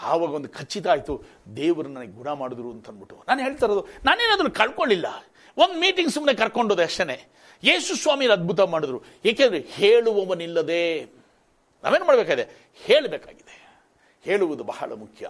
ಆವಾಗ 0.00 0.30
ಒಂದು 0.30 0.48
ಖಚಿತ 0.48 0.86
ಆಯಿತು, 0.86 1.22
ದೇವರು 1.56 1.88
ನನಗೆ 1.88 2.12
ಗುಣ 2.12 2.32
ಮಾಡಿದ್ರು 2.32 2.70
ಅಂತ 2.70 2.88
ಅಂದ್ಬಿಟ್ಟು. 2.88 3.24
ನಾನು 3.28 3.42
ಹೇಳ್ತಾ 3.42 3.66
ಇರೋದು, 3.66 3.86
ನಾನೇನಾದರೂ 4.04 4.50
ಕಳ್ಕೊಳ್ಳಿಲ್ಲ. 4.50 5.06
ಒಂದು 5.56 5.80
ಮೀಟಿಂಗ್ 5.80 6.10
ಸುಮ್ಮನೆ 6.10 6.34
ಕರ್ಕೊಂಡೋದೆ 6.34 6.82
ಅಷ್ಟೇ 6.82 7.32
ಯೇಸು 7.64 7.96
ಸ್ವಾಮಿ 7.96 8.26
ಅದ್ಭುತ 8.26 8.60
ಮಾಡಿದ್ರು. 8.60 9.02
ಏಕೆಂದರೆ 9.24 9.58
ಹೇಳುವವನಿಲ್ಲದೆ, 9.58 11.02
ನಾವೇನು 11.84 12.04
ಮಾಡಬೇಕಾಗಿದೆ? 12.04 12.70
ಹೇಳಬೇಕಾಗಿದೆ. 12.74 13.56
ಹೇಳುವುದು 14.22 14.64
ಬಹಳ 14.64 14.92
ಮುಖ್ಯ. 14.92 15.28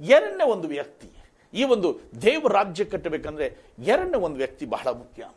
ಎರಡನೇ 0.00 0.44
ಒಂದು 0.44 0.68
ವ್ಯಕ್ತಿ, 0.68 1.10
ಈ 1.54 1.64
ಒಂದು 1.64 2.00
ದೇವ 2.22 2.48
ರಾಜ್ಯ 2.48 2.84
ಕಟ್ಟಬೇಕಂದ್ರೆ 2.84 3.56
ಎರಡನೇ 3.78 4.18
ಒಂದು 4.18 4.36
ವ್ಯಕ್ತಿ 4.36 4.66
ಬಹಳ 4.66 4.90
ಮುಖ್ಯ. 4.90 5.28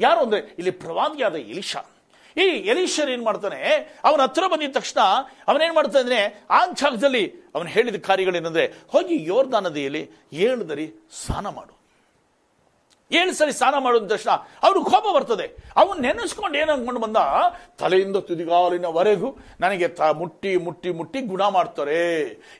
ಯಾರು 0.00 0.20
ಅಂದರೆ, 0.20 0.40
ಇಲ್ಲಿ 0.40 0.70
ಪ್ರವಾದಿಯಾದ 0.70 1.34
ಎಲಿಶಾ 1.34 1.95
ಈ 2.36 2.46
ಎಲೀಶರ್ 2.72 3.10
ಏನ್ 3.10 3.24
ಮಾಡ್ತಾನೆ? 3.24 3.60
ಅವನ 4.04 4.20
ಹತ್ರ 4.20 4.44
ಬಂದಿದ 4.52 4.72
ತಕ್ಷಣ 4.72 5.00
ಅವನೇನ್ 5.48 5.74
ಮಾಡ್ತಾನೆ 5.74 6.02
ಅಂದ್ರೆ 6.04 6.20
ಆ 6.50 6.66
ಜಾಗದಲ್ಲಿ 6.66 7.24
ಅವನು 7.54 7.68
ಹೇಳಿದ 7.68 7.98
ಕಾರ್ಯಗಳೇನಂದ್ರೆ, 8.08 8.66
ಹೋಗಿ 8.88 9.16
ಯೋರ್ದಾ 9.24 9.60
ನದಿಯಲ್ಲಿ 9.60 10.02
ಏಳು 10.32 10.68
ದರಿ 10.68 10.86
ಸ್ನಾನ 11.24 11.46
ಮಾಡು. 11.48 11.72
ಏಳು 13.10 13.32
ಸರಿ 13.34 13.52
ಸ್ನಾನ 13.52 13.74
ಮಾಡಿದ 13.78 14.06
ತಕ್ಷಣ 14.12 14.30
ಅವ್ರಿಗೆ 14.62 14.86
ಕೋಪ 14.92 15.06
ಬರ್ತದೆ. 15.16 15.46
ಅವನು 15.76 15.98
ನೆನೆಸ್ಕೊಂಡು 16.00 16.58
ಏನು 16.58 16.72
ಅನ್ಕೊಂಡು 16.72 17.00
ಬಂದ? 17.00 17.18
ತಲೆಯಿಂದ 17.78 18.16
ತುದಿಗಾಲಿನವರೆಗೂ 18.16 19.28
ನನಗೆ 19.60 19.88
ತ 19.88 20.00
ಮುಟ್ಟಿ 20.20 20.56
ಮುಟ್ಟಿ 20.56 20.90
ಮುಟ್ಟಿ 20.90 21.20
ಗುಣ 21.20 21.42
ಮಾಡ್ತಾರೆ, 21.48 22.00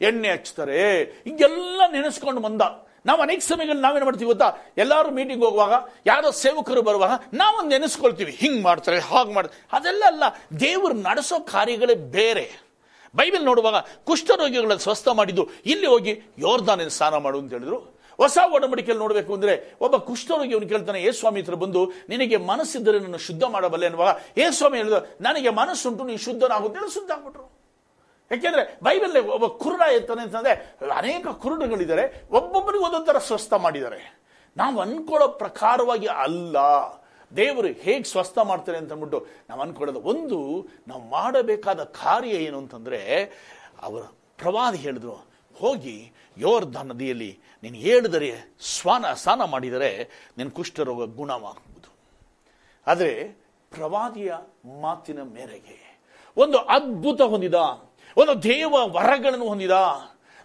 ಎಣ್ಣೆ 0.01 0.29
ಹಚ್ತಾರೆ, 0.29 0.81
ಹಿಂಗೆಲ್ಲ 1.25 1.83
ನೆನೆಸ್ಕೊಂಡು 1.93 2.41
ಬಂದ. 2.41 2.63
ನಾವು 3.09 3.21
ಅನೇಕ 3.27 3.41
ಸಮಯಗಳಲ್ಲಿ 3.51 3.85
ನಾವೇನು 3.87 4.07
ಮಾಡ್ತೀವಿ 4.09 4.31
ಗೊತ್ತಾ? 4.33 4.49
ಎಲ್ಲರೂ 4.83 5.11
ಮೀಟಿಂಗ್ 5.19 5.43
ಹೋಗುವಾಗ, 5.47 5.75
ಯಾರೋ 6.11 6.29
ಸೇವಕರು 6.45 6.83
ಬರುವಾಗ 6.89 7.15
ನಾವೊಂದು 7.41 7.71
ನೆನೆಸ್ಕೊಳ್ತೀವಿ. 7.75 8.33
ಹಿಂಗೆ 8.43 8.63
ಮಾಡ್ತಾರೆ, 8.69 9.01
ಹಾಗೆ 9.11 9.33
ಮಾಡ್ತಾರೆ. 9.37 9.59
ಅದೆಲ್ಲ 9.79 10.05
ಅಲ್ಲ, 10.13 10.25
ದೇವರು 10.67 10.97
ನಡೆಸೋ 11.09 11.39
ಕಾರ್ಯಗಳೇ 11.55 11.97
ಬೇರೆ. 12.17 12.47
ಬೈಬಲ್ 13.19 13.45
ನೋಡುವಾಗ 13.51 13.77
ಕುಷ್ಠರೋಗಿಗಳನ್ನು 14.09 14.85
ಸ್ವಸ್ಥ 14.87 15.09
ಮಾಡಿದ್ದು, 15.19 15.45
ಇಲ್ಲಿ 15.73 15.89
ಹೋಗಿ 15.93 16.13
ಯೋರ್ಧಾನ 16.47 16.89
ಸ್ನಾನ 16.97 17.15
ಮಾಡು 17.27 17.39
ಅಂತ 17.43 17.53
ಹೇಳಿದ್ರು. 17.57 17.79
ಹೊಸ 18.23 18.39
ಒಡಂಬಡಿಕೆಯಲ್ಲಿ 18.57 19.03
ನೋಡಬೇಕು 19.05 19.33
ಅಂದರೆ 19.37 19.55
ಒಬ್ಬ 19.85 19.97
ಕುಷ್ಠರೋಗಿ 20.09 20.53
ಅವನು 20.57 20.69
ಕೇಳ್ತಾನೆ, 20.73 20.99
ಏ 21.09 21.11
ಸ್ವಾಮಿ 21.19 21.41
ಹತ್ರ 21.43 21.57
ಬಂದು 21.63 21.81
ನಿನಗೆ 22.13 22.37
ಮನಸ್ಸಿದ್ದರೆ 22.51 22.99
ನನ್ನ 23.05 23.19
ಶುದ್ಧ 23.27 23.45
ಮಾಡಬಲ್ಲೆ 23.55 23.87
ಅನ್ನುವಾಗ, 23.89 24.13
ಏ 24.43 24.47
ಸ್ವಾಮಿ 24.59 24.77
ಹೇಳಿದ 24.81 24.99
ನನಗೆ 25.27 25.51
ಮನಸ್ಸುಂಟು, 25.61 26.05
ನೀನು 26.11 26.23
ಶುದ್ಧನಾಗುತ್ತೇಳಿ 26.29 26.95
ಶುದ್ಧ 26.99 27.11
ಆಗ್ಬಿಟ್ರು 27.17 27.45
ಯಾಕೆಂದ್ರೆ 28.31 28.79
ಬೈಬಲ್ 28.83 29.29
ಒಬ್ಬ 29.29 29.47
ಕುರುಡ 29.47 29.81
ಇರ್ತಾನೆ 29.81 30.23
ಅಂತಂದ್ರೆ 30.23 30.77
ಅನೇಕ 30.97 31.27
ಕುರುಡುಗಳಿದ್ದಾರೆ. 31.29 32.23
ಒಬ್ಬೊಬ್ಬರಿಗೆ 32.31 32.85
ಒಂದೊಂದರ 32.85 33.19
ಸ್ವಸ್ಥ 33.19 33.53
ಮಾಡಿದ್ದಾರೆ. 33.53 34.19
ನಾವು 34.57 34.81
ಅನ್ಕೊಳ್ಳೋ 34.81 35.29
ಪ್ರಕಾರವಾಗಿ 35.29 36.07
ಅಲ್ಲ. 36.07 36.57
ದೇವರು 37.37 37.67
ಹೇಗೆ 37.67 38.03
ಸ್ವಸ್ಥ 38.03 38.39
ಮಾಡ್ತಾರೆ 38.39 38.79
ಅಂತ 38.79 38.93
ಅಂದ್ಬಿಟ್ಟು 38.93 39.27
ನಾವು 39.49 39.61
ಅನ್ಕೊಳ್ಳೋದು. 39.61 40.01
ಒಂದು, 40.01 40.69
ನಾವು 40.89 41.09
ಮಾಡಬೇಕಾದ 41.09 41.83
ಕಾರ್ಯ 41.83 42.31
ಏನು 42.31 42.59
ಅಂತಂದ್ರೆ, 42.59 43.25
ಅವರ 43.83 44.03
ಪ್ರವಾದಿ 44.37 44.79
ಹೇಳಿದ್ರು, 44.79 45.11
ಹೋಗಿ 45.55 46.13
ಯೋರ್ಧ 46.39 46.77
ನದಿಯಲ್ಲಿ 46.77 47.41
ನೀನು 47.63 47.75
ಹೇಳಿದರೆ 47.75 48.57
ಸ್ವಾನ, 48.61 49.13
ಸ್ನಾನ 49.13 49.45
ಮಾಡಿದರೆ 49.45 50.09
ನಿನ್ನ 50.39 50.51
ಕುಷ್ಠರೋಗ 50.51 51.17
ಗುಣವಾಗುವುದು. 51.17 51.97
ಆದರೆ 52.87 53.25
ಪ್ರವಾದಿಯ 53.71 54.35
ಮಾತಿನ 54.81 55.23
ಮೇರೆಗೆ 55.23 55.99
ಒಂದು 56.37 56.59
ಅದ್ಭುತ 56.59 57.23
ಹೊಂದಿದ 57.23 57.55
ಒಂದು 58.17 58.43
ದೇವ 58.43 58.73
ವರಗಳನ್ನು 58.73 59.49
ಹೊಂದಿದ. 59.49 59.71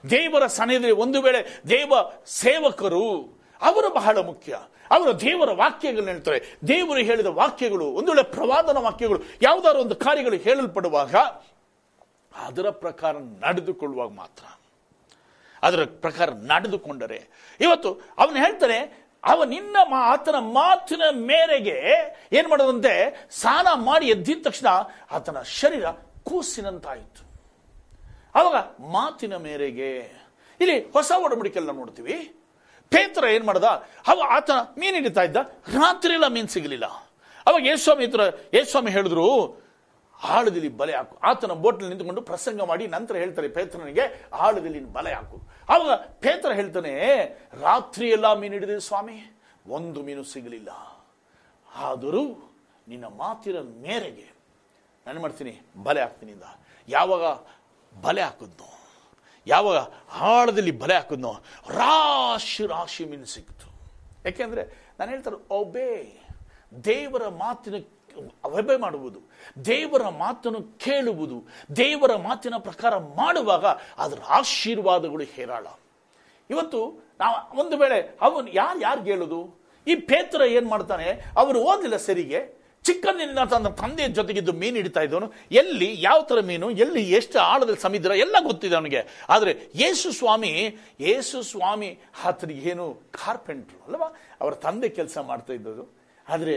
ದೇವರ 0.09 0.47
ಸನ್ನಿಧಿಯಲ್ಲಿ 0.47 1.01
ಒಂದು 1.01 1.21
ವೇಳೆ 1.21 1.61
ದೇವ 1.69 1.93
ಸೇವಕರು, 2.25 3.39
ಅವರು 3.61 3.93
ಬಹಳ 3.93 4.17
ಮುಖ್ಯ. 4.17 4.59
ಅವರು 4.91 5.21
ದೇವರ 5.21 5.51
ವಾಕ್ಯಗಳನ್ನ 5.51 6.09
ಹೇಳ್ತಾರೆ. 6.09 6.57
ದೇವರು 6.67 6.99
ಹೇಳಿದ 6.99 7.25
ವಾಕ್ಯಗಳು, 7.25 7.85
ಒಂದು 7.85 8.11
ವೇಳೆ 8.11 8.23
ಪ್ರವಾದನ 8.23 8.77
ವಾಕ್ಯಗಳು, 8.77 9.21
ಯಾವುದಾದ್ರು 9.41 9.81
ಒಂದು 9.81 9.95
ಕಾರ್ಯಗಳು 9.95 10.37
ಹೇಳಲ್ಪಡುವಾಗ, 10.37 11.15
ಅದರ 12.35 12.69
ಪ್ರಕಾರ 12.69 13.17
ನಡೆದುಕೊಳ್ಳುವಾಗ 13.17 14.09
ಮಾತ್ರ. 14.09 14.59
ಅದರ 15.63 15.83
ಪ್ರಕಾರ 15.83 16.29
ನಡೆದುಕೊಂಡರೆ. 16.29 17.23
ಇವತ್ತು 17.61 17.93
ಅವನು 18.17 18.35
ಹೇಳ್ತಾನೆ, 18.35 19.07
ಅವ 19.23 19.43
ನಿನ್ನ 19.43 19.77
ಆತನ 19.95 20.35
ಮಾತಿನ 20.39 21.01
ಮೇರೆಗೆ 21.11 21.81
ಏನ್ 22.31 22.47
ಮಾಡೋದಂತೆ, 22.47 23.27
ಸ್ನಾನ 23.31 23.67
ಮಾಡಿ 23.73 24.07
ಎದ್ದಿದ 24.07 24.37
ತಕ್ಷಣ 24.43 24.67
ಆತನ 25.11 25.41
ಶರೀರ 25.41 25.89
ಕೂಸಿನಂತಾಯಿತು. 26.23 27.30
ಅವಾಗ 28.35 28.57
ಮಾತಿನ 28.95 29.35
ಮೇರೆಗೆ 29.47 29.91
ಇಲ್ಲಿ 30.61 30.77
ಹೊಸ 30.95 31.11
ಒಡಂಬಡಿಕೆಲ್ಲ 31.25 31.71
ನೋಡ್ತೀವಿ. 31.71 32.15
ಪೇತ್ರ 32.91 33.23
ಏನು 33.35 33.45
ಮಾಡ್ದ? 33.45 33.67
ಅವ 34.11 34.21
ಆತನ 34.35 34.59
ಮೀನ್ 34.79 34.95
ಹಿಡಿತಾ 34.95 35.21
ಇದ್ದ. 35.27 35.37
ರಾತ್ರಿ 35.77 36.13
ಎಲ್ಲ 36.13 36.27
ಮೀನ್ 36.27 36.49
ಸಿಗಲಿಲ್ಲ. 36.55 36.87
ಅವಾಗ 37.47 37.61
ಯೇಸ್ವಾಮಿ 37.67 38.05
ಹತ್ರ 38.05 38.21
ಯೇಸ್ವಾಮಿ 38.53 38.91
ಹೇಳಿದ್ರು, 38.91 39.27
ಆಳದಲ್ಲಿ 40.23 40.69
ಬಲೆ 40.69 40.93
ಹಾಕು. 40.95 41.17
ಆತನ 41.23 41.53
ಬೋಟ್ನಲ್ಲಿ 41.63 41.89
ನಿಂತುಕೊಂಡು 41.89 42.21
ಪ್ರಸಂಗ 42.21 42.61
ಮಾಡಿ 42.71 42.87
ನಂತರ 42.87 43.15
ಹೇಳ್ತಾರೆ 43.15 43.47
ಪೇತ್ರನಿಗೆ, 43.47 44.05
ಆಳದಲ್ಲಿ 44.33 44.81
ಬಲೆ 44.85 45.13
ಹಾಕು. 45.13 45.37
ಅವಾಗ 45.69 45.91
ಪೇತ್ರ 45.93 46.51
ಹೇಳ್ತಾನೆ, 46.51 46.93
ರಾತ್ರಿ 47.61 48.09
ಎಲ್ಲ 48.09 48.33
ಮೀನು 48.33 48.53
ಹಿಡಿದಿದೆ 48.53 48.79
ಸ್ವಾಮಿ, 48.79 49.17
ಒಂದು 49.67 50.01
ಮೀನು 50.03 50.23
ಸಿಗಲಿಲ್ಲ. 50.23 50.71
ಆದರೂ 51.75 52.23
ನಿನ್ನ 52.87 53.05
ಮಾತಿನ 53.05 53.57
ಮೇರೆಗೆ 53.85 54.27
ನಾನು 55.07 55.21
ಮಾಡ್ತೀನಿ? 55.21 55.53
ಬಲೆ 55.83 56.01
ಹಾಕ್ತೀನಿ 56.01 56.33
ಯಾವಾಗ 56.87 57.23
ಬಲೆ 58.03 58.21
ಹಾಕಿದ್ನು. 58.21 58.69
ಯಾವಾಗ 59.47 59.77
ಆಳದಲ್ಲಿ 60.19 60.71
ಬಲೆ 60.71 60.95
ಹಾಕಿದ್ನೋ, 60.95 61.31
ರಾಶಿ 61.69 62.65
ರಾಶಿ 62.65 63.05
ಮೀನು 63.05 63.25
ಸಿಕ್ತು 63.25 63.67
ಯಾಕೆಂದರೆ 64.25 64.63
ನಾನು 64.99 65.11
ಹೇಳ್ತಾರೆ 65.11 65.37
ಒಬೇ 65.49 66.19
ದೇವರ 66.85 67.27
ಮಾತಿನ 67.27 67.75
ಅವೆಬೆ 68.43 68.75
ಮಾಡುವುದು, 68.77 69.19
ದೇವರ 69.65 70.07
ಮಾತನ್ನು 70.09 70.61
ಕೇಳುವುದು, 70.77 71.47
ದೇವರ 71.75 72.15
ಮಾತಿನ 72.15 72.53
ಪ್ರಕಾರ 72.57 72.97
ಮಾಡುವಾಗ 72.97 73.65
ಅದರ 73.97 74.19
ಆಶೀರ್ವಾದಗಳು 74.29 75.23
ಹೇರಾಳ. 75.23 75.67
ಇವತ್ತು 76.49 76.79
ನಾವು 77.19 77.59
ಒಂದು 77.59 77.77
ವೇಳೆ 77.77 78.17
ಅವನು 78.21 78.47
ಯಾರು 78.51 78.79
ಯಾರು 78.79 79.01
ಹೇಳೋದು? 79.01 79.39
ಈ 79.87 79.95
ಪೇತ್ರ 79.95 80.41
ಏನು 80.41 80.69
ಮಾಡ್ತಾನೆ? 80.69 81.07
ಅವರು 81.37 81.59
ಓದಿಲ್ಲ 81.59 81.97
ಸರಿಗೆ 81.97 82.60
ಚಿಕ್ಕಂದಿನಿಂದ 82.87 83.41
ತನ್ನ 83.53 83.69
ತಂದೆಯ 83.81 84.07
ಜೊತೆಗಿದ್ದು 84.17 84.53
ಮೀನು 84.61 84.77
ಹಿಡಿತಾ 84.81 85.01
ಇದ್ದವನು. 85.05 85.27
ಎಲ್ಲಿ, 85.61 85.89
ಯಾವ 86.07 86.19
ಥರ 86.29 86.39
ಮೀನು, 86.49 86.67
ಎಲ್ಲಿ, 86.83 87.01
ಎಷ್ಟು 87.17 87.37
ಆಳದಲ್ಲಿ 87.51 87.81
ಸಮುದ್ರ, 87.85 88.15
ಎಲ್ಲ 88.25 88.35
ಗೊತ್ತಿದೆ 88.49 88.75
ಅವನಿಗೆ. 88.79 89.01
ಆದರೆ 89.33 89.51
ಯೇಸು 89.81 90.07
ಸ್ವಾಮಿ 90.19 90.51
ಯೇಸು 91.07 91.39
ಸ್ವಾಮಿ 91.51 91.89
ಏನು 92.71 92.85
ಕಾರ್ಪೆಂಟ್ರು 93.19 93.79
ಅಲ್ವಾ? 93.87 94.09
ಅವರ 94.41 94.53
ತಂದೆ 94.65 94.89
ಕೆಲಸ 94.99 95.17
ಮಾಡ್ತಾ 95.29 95.53
ಇದ್ದದು 95.59 95.85
ಆದರೆ 96.27 96.55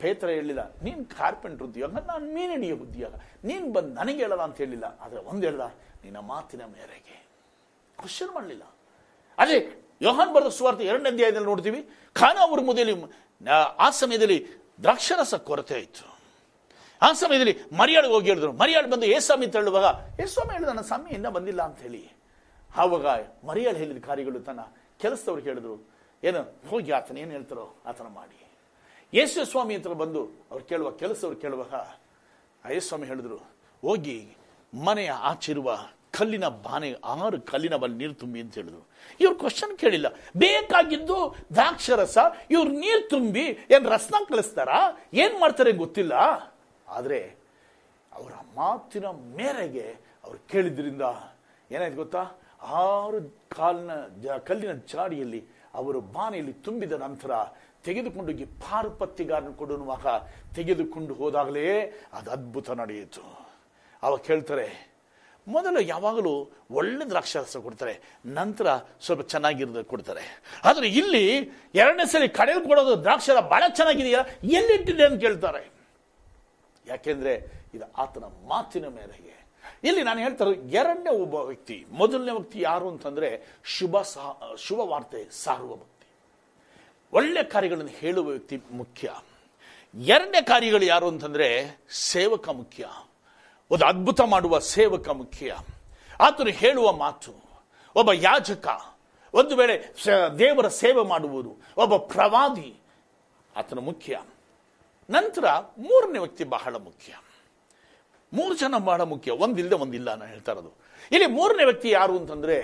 ಪೇತ್ರ 0.00 0.26
ಹೇಳಿಲ್ಲ, 0.38 0.62
ನೀನು 0.86 1.02
ಕಾರ್ಪೆಂಟ್ರು 1.18 1.66
ಉದ್ಯೋಗ 1.70 1.90
ನಾನು 2.10 2.26
ಮೀನು 2.36 2.52
ಹಿಡಿಯೋ 2.56 2.76
ಉದ್ಯೋಗ. 2.86 3.14
ನೀನು 3.48 3.66
ಬಂದು 3.76 3.92
ನನಗೆ 4.00 4.20
ಹೇಳಲ್ಲ 4.24 4.44
ಅಂತ 4.48 4.58
ಹೇಳಿಲ್ಲ. 4.64 4.86
ಆದರೆ 5.04 5.20
ಒಂದು 5.30 5.42
ಹೇಳ್ದ, 5.48 5.64
ನಿನ್ನ 6.04 6.18
ಮಾತಿನ 6.32 6.62
ಮೇರೆಗೆ. 6.76 7.16
ಕ್ವಶನ್ 7.98 8.30
ಮಾಡಲಿಲ್ಲ. 8.36 8.64
ಅದೇ 9.38 9.56
ಯೋಹಾನ್ 10.06 10.32
ಬರೆದ 10.34 10.50
ಸುವಾರ್ತೆ 10.58 10.84
ಎರಡನೇ 10.92 11.10
ಅಧ್ಯಾಯದಲ್ಲಿ 11.14 11.48
ನೋಡ್ತೀವಿ. 11.52 11.80
ಖಾನ 12.20 12.36
ಅವ್ರ 12.46 12.60
ಮುದಲಿ, 12.68 12.94
ಆ 13.84 13.86
ಸಮಯದಲ್ಲಿ 14.00 14.38
ದ್ರಾಕ್ಷರಸ 14.82 15.34
ಕೊರತೆ 15.48 15.74
ಆಯಿತು 15.80 16.04
ಆ 17.02 17.08
ಸಮಯದಲ್ಲಿ 17.22 17.54
ಮರಿಯಾಳು 17.80 18.08
ಹೋಗಿ 18.14 18.28
ಹೇಳಿದ್ರು 18.30 18.52
ಮರಿಯಾಳು 18.60 18.88
ಬಂದು 18.92 19.06
ಏಸ್ವಾಮಿ 19.16 19.44
ಅಂತ 19.46 19.56
ಹೇಳುವಾಗ 19.60 19.88
ಏಸ್ವಾಮಿ 20.24 20.52
ಹೇಳಿದ, 20.56 20.68
ನನ್ನ 20.68 20.84
ಸ್ವಾಮಿ 20.90 21.10
ಇನ್ನೂ 21.16 21.30
ಬಂದಿಲ್ಲ 21.36 21.62
ಅಂತ 21.68 21.78
ಹೇಳಿ. 21.86 22.02
ಆವಾಗ 22.70 23.06
ಮರಿಯಾಳು 23.48 23.78
ಹೇಳಿದ 23.82 24.00
ಕಾರ್ಯಗಳು 24.08 24.40
ತನ್ನ 24.48 24.62
ಕೆಲಸದವ್ರು 25.02 25.42
ಹೇಳಿದ್ರು. 25.48 25.74
ಏನು, 26.22 26.40
ಹೋಗಿ 26.70 26.90
ಆತನ, 26.98 27.18
ಏನು 27.24 27.32
ಹೇಳ್ತಾರೋ 27.36 27.66
ಆತನ 27.90 28.08
ಮಾಡಿ. 28.18 28.38
ಯೇಸು 29.12 29.44
ಸ್ವಾಮಿ 29.52 29.74
ಅಂತ 29.78 29.88
ಬಂದು 30.04 30.22
ಅವ್ರು 30.50 30.64
ಕೇಳುವ 30.70 30.90
ಕೆಲಸವ್ರು 31.02 31.36
ಕೇಳುವಾಗ 31.42 31.74
ಆ 32.64 32.70
ಯೇಸ್ವಾಮಿ 32.76 33.06
ಹೇಳಿದ್ರು, 33.10 33.38
ಹೋಗಿ 33.82 34.18
ಮನೆಯ 34.72 35.10
ಆಚಿರುವ 35.30 35.70
ಕಲ್ಲಿನ 36.18 36.48
ಬಾನೆ, 36.48 36.92
ಆರು 37.04 37.40
ಕಲ್ಲಿನ 37.40 37.76
ಬಲ್ಲಿ 37.76 37.98
ನೀರು 37.98 38.14
ತುಂಬಿ 38.14 38.40
ಅಂತ 38.40 38.54
ಹೇಳಿದ್ರು. 38.54 38.88
ಇವ್ರು 39.20 39.38
ಕ್ವಶನ್ 39.38 39.78
ಕೇಳಿಲ್ಲ. 39.78 40.06
ಬೇಕಾಗಿದ್ದು 40.36 41.36
ದ್ರಾಕ್ಷರಸ, 41.54 42.18
ಇವ್ರು 42.50 42.70
ನೀರು 42.70 43.08
ತುಂಬಿ 43.08 43.40
ಏನ್ 43.40 43.86
ರಸ್ನ 43.86 44.14
ಕಳಿಸ್ತಾರ? 44.28 44.68
ಏನ್ 45.12 45.40
ಮಾಡ್ತಾರೆ 45.40 45.72
ಗೊತ್ತಿಲ್ಲ. 45.72 46.12
ಆದ್ರೆ 46.88 47.36
ಅವರ 48.12 48.32
ಮಾತಿನ 48.56 49.06
ಮೇರೆಗೆ 49.06 49.96
ಅವ್ರು 50.24 50.48
ಕೇಳಿದ್ರಿಂದ 50.48 51.02
ಏನಾಯ್ತು 51.70 51.96
ಗೊತ್ತಾ? 51.96 52.26
ಆರು 52.62 53.36
ಕಾಲಿನ 53.56 53.90
ಜ- 54.22 54.38
ಕಲ್ಲಿನ 54.46 54.72
ಜಾಡಿಯಲ್ಲಿ 54.72 55.44
ಅವರು 55.74 56.00
ಬಾನೆಯಲ್ಲಿ 56.00 56.52
ತುಂಬಿದ 56.52 56.92
ನಂತರ 56.92 57.30
ತೆಗೆದುಕೊಂಡು 57.84 58.32
ಹೋಗಿ 58.32 58.44
ಪಾರುಪತ್ತಿಗಾರನ 58.44 59.48
ಕೊಡುವಾಗ 59.48 60.06
ತೆಗೆದುಕೊಂಡು 60.54 61.14
ಹೋದಾಗಲೇ 61.14 62.00
ಅದು 62.12 62.30
ಅದ್ಭುತ 62.30 62.70
ನಡೆಯಿತು. 62.70 63.48
ಅವಾಗ 64.02 64.18
ಕೇಳ್ತಾರೆ 64.18 64.95
ಮೊದಲು 65.48 65.80
ಯಾವಾಗಲೂ 65.80 66.50
ಒಳ್ಳೆ 66.70 67.04
ದ್ರಾಕ್ಷಾರಸ 67.08 67.56
ಕೊಡ್ತಾರೆ, 67.56 68.00
ನಂತರ 68.26 68.76
ಸ್ವಲ್ಪ 68.76 69.20
ಚೆನ್ನಾಗಿರೋದು 69.20 69.84
ಕೊಡ್ತಾರೆ. 69.84 70.42
ಆದರೆ 70.64 70.88
ಇಲ್ಲಿ 70.88 71.24
ಎರಡನೇ 71.74 72.06
ಸರಿ 72.06 72.28
ಕಡೆಯಲ್ಲಿ 72.28 72.68
ಕೊಡೋದು 72.68 73.02
ದ್ರಾಕ್ಷರ 73.02 73.40
ಬಹಳ 73.40 73.62
ಚೆನ್ನಾಗಿದೆಯಾ? 73.68 74.20
ಎಲ್ಲಿಟ್ಟಿದೆ 74.44 75.04
ಅಂತ 75.06 75.20
ಕೇಳ್ತಾರೆ. 75.20 75.70
ಯಾಕೆಂದ್ರೆ 76.86 77.64
ಇದು 77.74 77.92
ಆತನ 77.92 78.24
ಮಾತಿನ 78.24 78.88
ಮೇರೆಗೆ. 78.88 79.36
ಇಲ್ಲಿ 79.84 80.02
ನಾನು 80.02 80.20
ಹೇಳ್ತಾರೆ 80.20 80.50
ಎರಡನೇ 80.50 81.10
ಒಬ್ಬ 81.10 81.34
ವ್ಯಕ್ತಿ. 81.34 81.86
ಮೊದಲನೇ 81.90 82.32
ವ್ಯಕ್ತಿ 82.32 82.60
ಯಾರು 82.60 82.88
ಅಂತಂದ್ರೆ 82.88 83.46
ಶುಭ 83.64 84.00
ಸಹ, 84.00 84.54
ಶುಭ 84.58 84.80
ವಾರ್ತೆ 84.80 85.30
ಸಾರುವ 85.30 85.72
ವ್ಯಕ್ತಿ. 85.72 86.06
ಒಳ್ಳೆ 87.12 87.42
ಕಾರ್ಯಗಳನ್ನು 87.42 87.92
ಹೇಳುವ 87.92 88.26
ವ್ಯಕ್ತಿ 88.26 88.56
ಮುಖ್ಯ. 88.70 89.14
ಎರಡನೇ 89.94 90.42
ಕಾರ್ಯಗಳು 90.42 90.84
ಯಾರು 90.84 91.08
ಅಂತಂದ್ರೆ 91.08 91.78
ಸೇವಕ 91.90 92.48
ಮುಖ್ಯ. 92.48 92.86
ಒಂದು 93.70 93.86
ಅದ್ಭುತ 93.86 94.20
ಮಾಡುವ 94.20 94.58
ಸೇವಕ 94.58 95.08
ಮುಖ್ಯ. 95.08 95.56
ಆತನು 96.20 96.50
ಹೇಳುವ 96.50 96.92
ಮಾತು, 96.92 97.32
ಒಬ್ಬ 97.96 98.12
ಯಾಜಕ, 98.12 98.68
ಒಂದು 99.34 99.56
ವೇಳೆ 99.56 99.94
ದೇವರ 100.38 100.68
ಸೇವೆ 100.68 101.04
ಮಾಡುವುದು, 101.04 101.56
ಒಬ್ಬ 101.76 101.96
ಪ್ರವಾದಿ, 101.96 102.76
ಆತನ 103.56 103.78
ಮುಖ್ಯ. 103.78 104.20
ನಂತರ 105.10 105.50
ಮೂರನೇ 105.78 106.18
ವ್ಯಕ್ತಿ 106.18 106.44
ಬಹಳ 106.44 106.76
ಮುಖ್ಯ. 106.76 107.14
ಮೂರು 108.32 108.56
ಜನ 108.56 108.74
ಬಹಳ 108.78 109.00
ಮುಖ್ಯ. 109.00 109.30
ಒಂದಿಲ್ಲದೆ 109.30 109.74
ಒಂದಿಲ್ಲ 109.74 110.14
ನಾನು 110.14 110.30
ಹೇಳ್ತಾ 110.30 110.52
ಇರೋದು. 110.52 110.72
ಇಲ್ಲಿ 111.12 111.26
ಮೂರನೇ 111.26 111.64
ವ್ಯಕ್ತಿ 111.64 111.90
ಯಾರು 111.90 112.18
ಅಂತಂದ್ರೆ, 112.18 112.62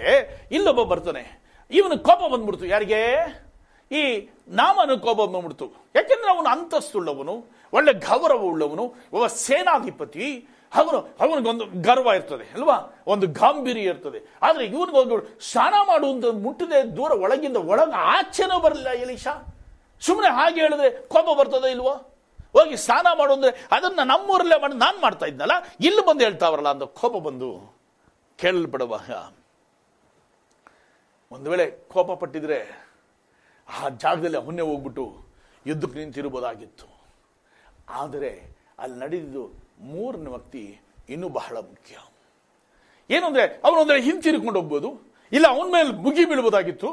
ಇಲ್ಲೊಬ್ಬ 0.53 0.83
ಬರ್ತಾನೆ. 0.83 1.43
ಇವನು 1.71 1.99
ಕೋಪ 1.99 2.33
ಬಂದ್ಬಿಡ್ತು. 2.33 2.67
ಯಾರಿಗೆ? 2.67 3.15
ಈ 3.93 4.29
ನಾಮನು 4.49 4.99
ಕೋಪ 4.99 5.17
ಬಂದ್ಬಿಡ್ತು. 5.17 5.73
ಯಾಕೆಂದ್ರೆ 5.95 6.37
ಅವನು 6.37 6.49
ಅಂತಸ್ತುಳ್ಳವನು 6.49 7.45
ಒಳ್ಳೆ 7.73 7.93
ಗೌರವ 7.93 8.39
ಉಳ್ಳವನು, 8.39 8.83
ಒಬ್ಬ 8.83 9.27
ಸೇನಾಧಿಪತಿ 9.27 10.49
ಅವನು 10.81 10.99
ಅವನಿಗೊಂದು 11.23 11.65
ಗರ್ವ 11.87 12.09
ಇರ್ತದೆ, 12.19 12.45
ಅಲ್ವಾ? 12.57 12.77
ಒಂದು 13.13 13.27
ಗಾಂಭೀರ್ಯ 13.41 13.91
ಇರ್ತದೆ. 13.93 14.19
ಆದರೆ 14.47 14.65
ಇವನಿಗೆ 14.75 14.97
ಹೋಗಿ 14.99 15.17
ಸ್ನಾನ 15.51 15.75
ಮಾಡುವಂತ 15.91 16.25
ಮುಟ್ಟದೆ 16.45 16.79
ದೂರ 16.99 17.13
ಒಳಗಿಂದ 17.25 17.59
ಒಳಗೆ 17.73 17.99
ಆಚೆನೂ 18.15 18.57
ಬರಲಿಲ್ಲ 18.65 18.93
ಎಲೀಶಾ. 19.05 19.35
ಸುಮ್ಮನೆ 20.03 20.31
ಹಾಗೆ 20.39 20.59
ಹೇಳಿದ್ರೆ 20.65 20.91
ಕೋಪ 21.13 21.29
ಬರ್ತದೆ 21.39 21.69
ಇಲ್ವೋ? 21.77 21.95
ಹೋಗಿ 22.57 22.77
ಸ್ನಾನ 22.87 23.07
ಮಾಡು 23.19 23.33
ಅಂದರೆ 23.37 23.53
ಅದನ್ನ 23.75 24.01
ನಮ್ಮೂರಲ್ಲೇ 24.13 24.57
ಮಾಡಿ 24.63 24.75
ನಾನು 24.85 24.99
ಮಾಡ್ತಾ 25.05 25.27
ಇದ್ನಲ್ಲ, 25.33 25.55
ಇಲ್ಲಿ 25.89 26.03
ಬಂದು 26.09 26.23
ಹೇಳ್ತಾವ್ರಲ್ಲ 26.27 26.71
ಅಂತ 26.75 26.87
ಕೋಪ 27.01 27.15
ಬಂದು 27.27 27.51
ಕೇಳಲ್ಪಡುವಾಗ 28.39 29.11
ಒಂದು 31.31 31.47
ವೇಳೆ 31.51 31.67
ಕೋಪ 31.93 32.11
ಪಟ್ಟಿದ್ರೆ 32.23 32.59
ಆ 33.69 33.83
ಜಾಗದಲ್ಲಿ 34.05 34.39
ಅವನ್ನೇ 34.43 34.65
ಹೋಗ್ಬಿಟ್ಟು 34.71 35.05
ಯುದ್ಧಕ್ಕೆ 35.67 35.99
ನಿಂತಿರ್ಬೋದಾಗಿತ್ತು. 36.01 36.89
ಆದರೆ 38.01 38.33
ಅಲ್ಲಿ 38.83 38.97
ನಡೆದಿದ್ದು 39.03 39.45
ಮೂರನೇ 39.91 40.31
ವ್ಯಕ್ತಿ 40.35 40.65
ಇನ್ನೂ 41.15 41.29
ಬಹಳ 41.39 41.55
ಮುಖ್ಯ. 41.71 41.95
ಏನು 43.11 43.25
ಅಂದ್ರೆ 43.29 43.45
ಅವನೊಂದ್ರೆ 43.67 43.99
ಹಿಂತಿರುಕೊಂಡು 44.07 44.59
ಹೋಗ್ಬೋದು, 44.61 44.91
ಇಲ್ಲ 45.33 45.47
ಅವನ 45.55 45.69
ಮೇಲೆ 45.77 45.91
ಮುಗಿ 46.05 46.25
ಬೀಳ್ಬೋದಾಗಿತ್ತು 46.31 46.89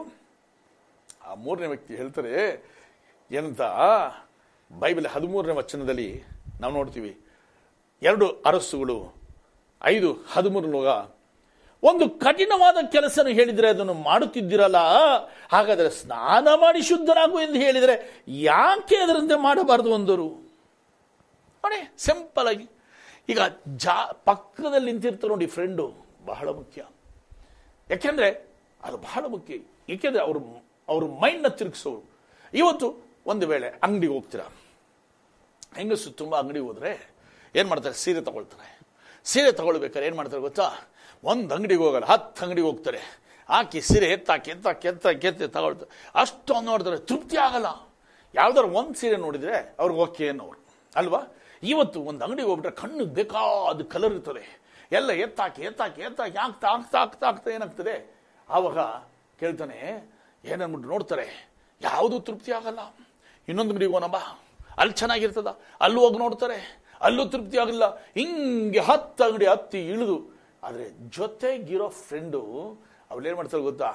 ಆ 1.27 1.33
ಮೂರನೇ 1.45 1.67
ವ್ಯಕ್ತಿ 1.73 1.93
ಹೇಳ್ತಾರೆ 1.99 2.33
ಎಂತ 3.31 3.61
ಬೈಬಲ್ 4.71 5.07
ಹದಿಮೂರನೇ 5.15 5.53
ವಚನದಲ್ಲಿ 5.59 6.09
ನಾವು 6.61 6.73
ನೋಡ್ತೀವಿ, 6.77 7.11
ಎರಡು 8.01 8.25
ಅರಸುಗಳು, 8.49 8.97
ಐದು 9.93 10.09
ಹದಿಮೂರನೊಳಗ 10.33 10.91
ಒಂದು 11.83 12.05
ಕಠಿಣವಾದ 12.23 12.77
ಕೆಲಸ 12.95 13.19
ಹೇಳಿದರೆ 13.39 13.67
ಅದನ್ನು 13.73 13.95
ಮಾಡುತ್ತಿದ್ದಿರಲ್ಲ, 14.07 14.79
ಹಾಗಾದರೆ 15.53 15.89
ಸ್ನಾನ 15.99 16.47
ಮಾಡಿ 16.63 16.81
ಶುದ್ಧರಾಗು 16.89 17.37
ಎಂದು 17.45 17.59
ಹೇಳಿದರೆ 17.65 17.95
ಯಾಕೆ 18.49 18.97
ಅದರಂತೆ 19.05 19.35
ಮಾಡಬಾರದು 19.47 19.91
ಅಂದರು. 19.97 20.27
ನೋಡಿ, 21.63 21.79
ಸಿಂಪಲ್ 22.07 22.49
ಆಗಿ. 22.53 22.65
ಈಗ 23.29 23.39
ಜಾ, 23.77 24.11
ಪಕ್ಕದಲ್ಲಿ 24.25 24.91
ನಿಂತಿರ್ತಾರೆ 24.91 25.27
ನೋಡಿ 25.27 25.47
ಫ್ರೆಂಡು 25.47 25.85
ಬಹಳ 26.25 26.49
ಮುಖ್ಯ. 26.49 26.85
ಯಾಕೆಂದ್ರೆ 27.89 28.29
ಅದು 28.83 28.97
ಬಹಳ 28.97 29.25
ಮುಖ್ಯ. 29.27 29.53
ಏಕೆಂದರೆ 29.89 30.21
ಅವರು, 30.21 30.39
ಅವ್ರ 30.87 31.03
ಮೈಂಡ್ನ 31.05 31.47
ತಿರುಗಿಸೋರು. 31.47 32.03
ಇವತ್ತು 32.53 32.87
ಒಂದು 33.25 33.47
ವೇಳೆ 33.47 33.67
ಅಂಗಡಿಗೆ 33.83 34.13
ಹೋಗ್ತೀರಾ? 34.13 34.45
ಹೆಂಗಸು 35.75 36.11
ತುಂಬ 36.11 36.35
ಅಂಗಡಿಗೆ 36.39 36.65
ಹೋದರೆ 36.65 37.11
ಏನು 37.55 37.69
ಮಾಡ್ತಾರೆ? 37.69 37.95
ಸೀರೆ 37.95 38.21
ತಗೊಳ್ತಾರೆ. 38.21 38.79
ಸೀರೆ 39.23 39.51
ತಗೊಳ್ಬೇಕಾದ್ರೆ 39.51 40.07
ಏನು 40.07 40.17
ಮಾಡ್ತಾರೆ 40.17 40.41
ಗೊತ್ತಾ? 40.41 40.89
ಒಂದು 41.23 41.55
ಅಂಗಡಿಗೆ 41.55 41.81
ಹೋಗಲ್ಲ, 41.81 42.05
ಹತ್ತು 42.05 42.43
ಅಂಗಡಿಗೆ 42.45 42.67
ಹೋಗ್ತಾರೆ. 42.67 43.01
ಹಾಕಿ 43.49 43.81
ಸೀರೆ 43.81 44.05
ಎತ್ತಾಕಿ 44.05 44.51
ಎತ್ತಾಕಿ 44.51 44.87
ಎತ್ತಾಕಿ, 44.87 45.27
ಎತ್ತಿ 45.27 45.47
ತಗೊಳ್ತಾರೆ 45.47 46.11
ಅಷ್ಟು 46.15 46.61
ನೋಡಿದ್ರೆ 46.61 46.97
ತೃಪ್ತಿ 46.97 47.37
ಆಗಲ್ಲ. 47.37 47.89
ಯಾವ್ದಾರು 48.35 48.67
ಒಂದು 48.67 48.93
ಸೀರೆ 48.93 49.17
ನೋಡಿದರೆ 49.17 49.75
ಅವ್ರಿಗೆ 49.79 50.01
ಓಕೆ 50.01 50.29
ಅನ್ನೋರು. 50.29 50.59
ಅಲ್ವಾ? 50.95 51.19
ಇವತ್ತು 51.63 52.01
ಒಂದು 52.01 52.25
ಅಂಗಡಿಗೆ 52.25 52.47
ಹೋಗ್ಬಿಟ್ರೆ 52.47 52.75
ಕಣ್ಣು 52.81 53.05
ಬೇಕಾದ 53.05 53.81
ಕಲರ್ 53.81 54.13
ಇರ್ತದೆ. 54.13 54.61
ಎಲ್ಲ 54.91 55.11
ಎತ್ತಾಕಿ 55.11 55.61
ಎತ್ತಾಕಿ 55.61 56.01
ಎತ್ತಾಕಿ, 56.01 56.37
ಆಗ್ತಾ 56.37 56.67
ಆಗ್ತಾ 56.67 56.97
ಆಗ್ತಾ 56.97 57.27
ಆಗ್ತಾ 57.27 57.51
ಏನಾಗ್ತದೆ? 57.51 58.19
ಆವಾಗ 58.49 58.77
ಕೇಳ್ತಾನೆ, 59.39 60.09
ಏನನ್ಬಿಟ್ಟು 60.45 60.89
ನೋಡ್ತಾರೆ? 60.89 61.49
ಯಾವುದು 61.81 62.19
ತೃಪ್ತಿ 62.19 62.51
ಆಗಲ್ಲ. 62.51 62.79
ಇನ್ನೊಂದು 63.47 63.71
ಅಂಗಡಿಗೆ 63.71 63.93
ಹೋಗೋಣ 63.93 64.15
ಅಲ್ಲಿ 64.77 64.95
ಚೆನ್ನಾಗಿರ್ತದ. 64.95 65.59
ಅಲ್ಲಿ 65.81 65.99
ಹೋಗಿ 65.99 66.17
ನೋಡ್ತಾರೆ. 66.17 66.83
ಅಲ್ಲೂ 67.01 67.25
ತೃಪ್ತಿ 67.25 67.57
ಆಗಲ್ಲ. 67.57 67.95
ಹಿಂಗೆ 67.97 68.79
ಹತ್ತು 68.79 69.23
ಅಂಗಡಿ 69.23 69.45
ಹತ್ತಿ 69.45 69.87
ಇಳಿದು. 69.87 70.39
ಆದರೆ 70.63 70.89
ಜೊತೆಗಿರೋ 71.09 71.89
ಫ್ರೆಂಡು 71.89 72.41
ಅವ್ಳೇನು 73.11 73.35
ಮಾಡ್ತಾರೆ 73.35 73.63
ಗೊತ್ತಾ? 73.63 73.85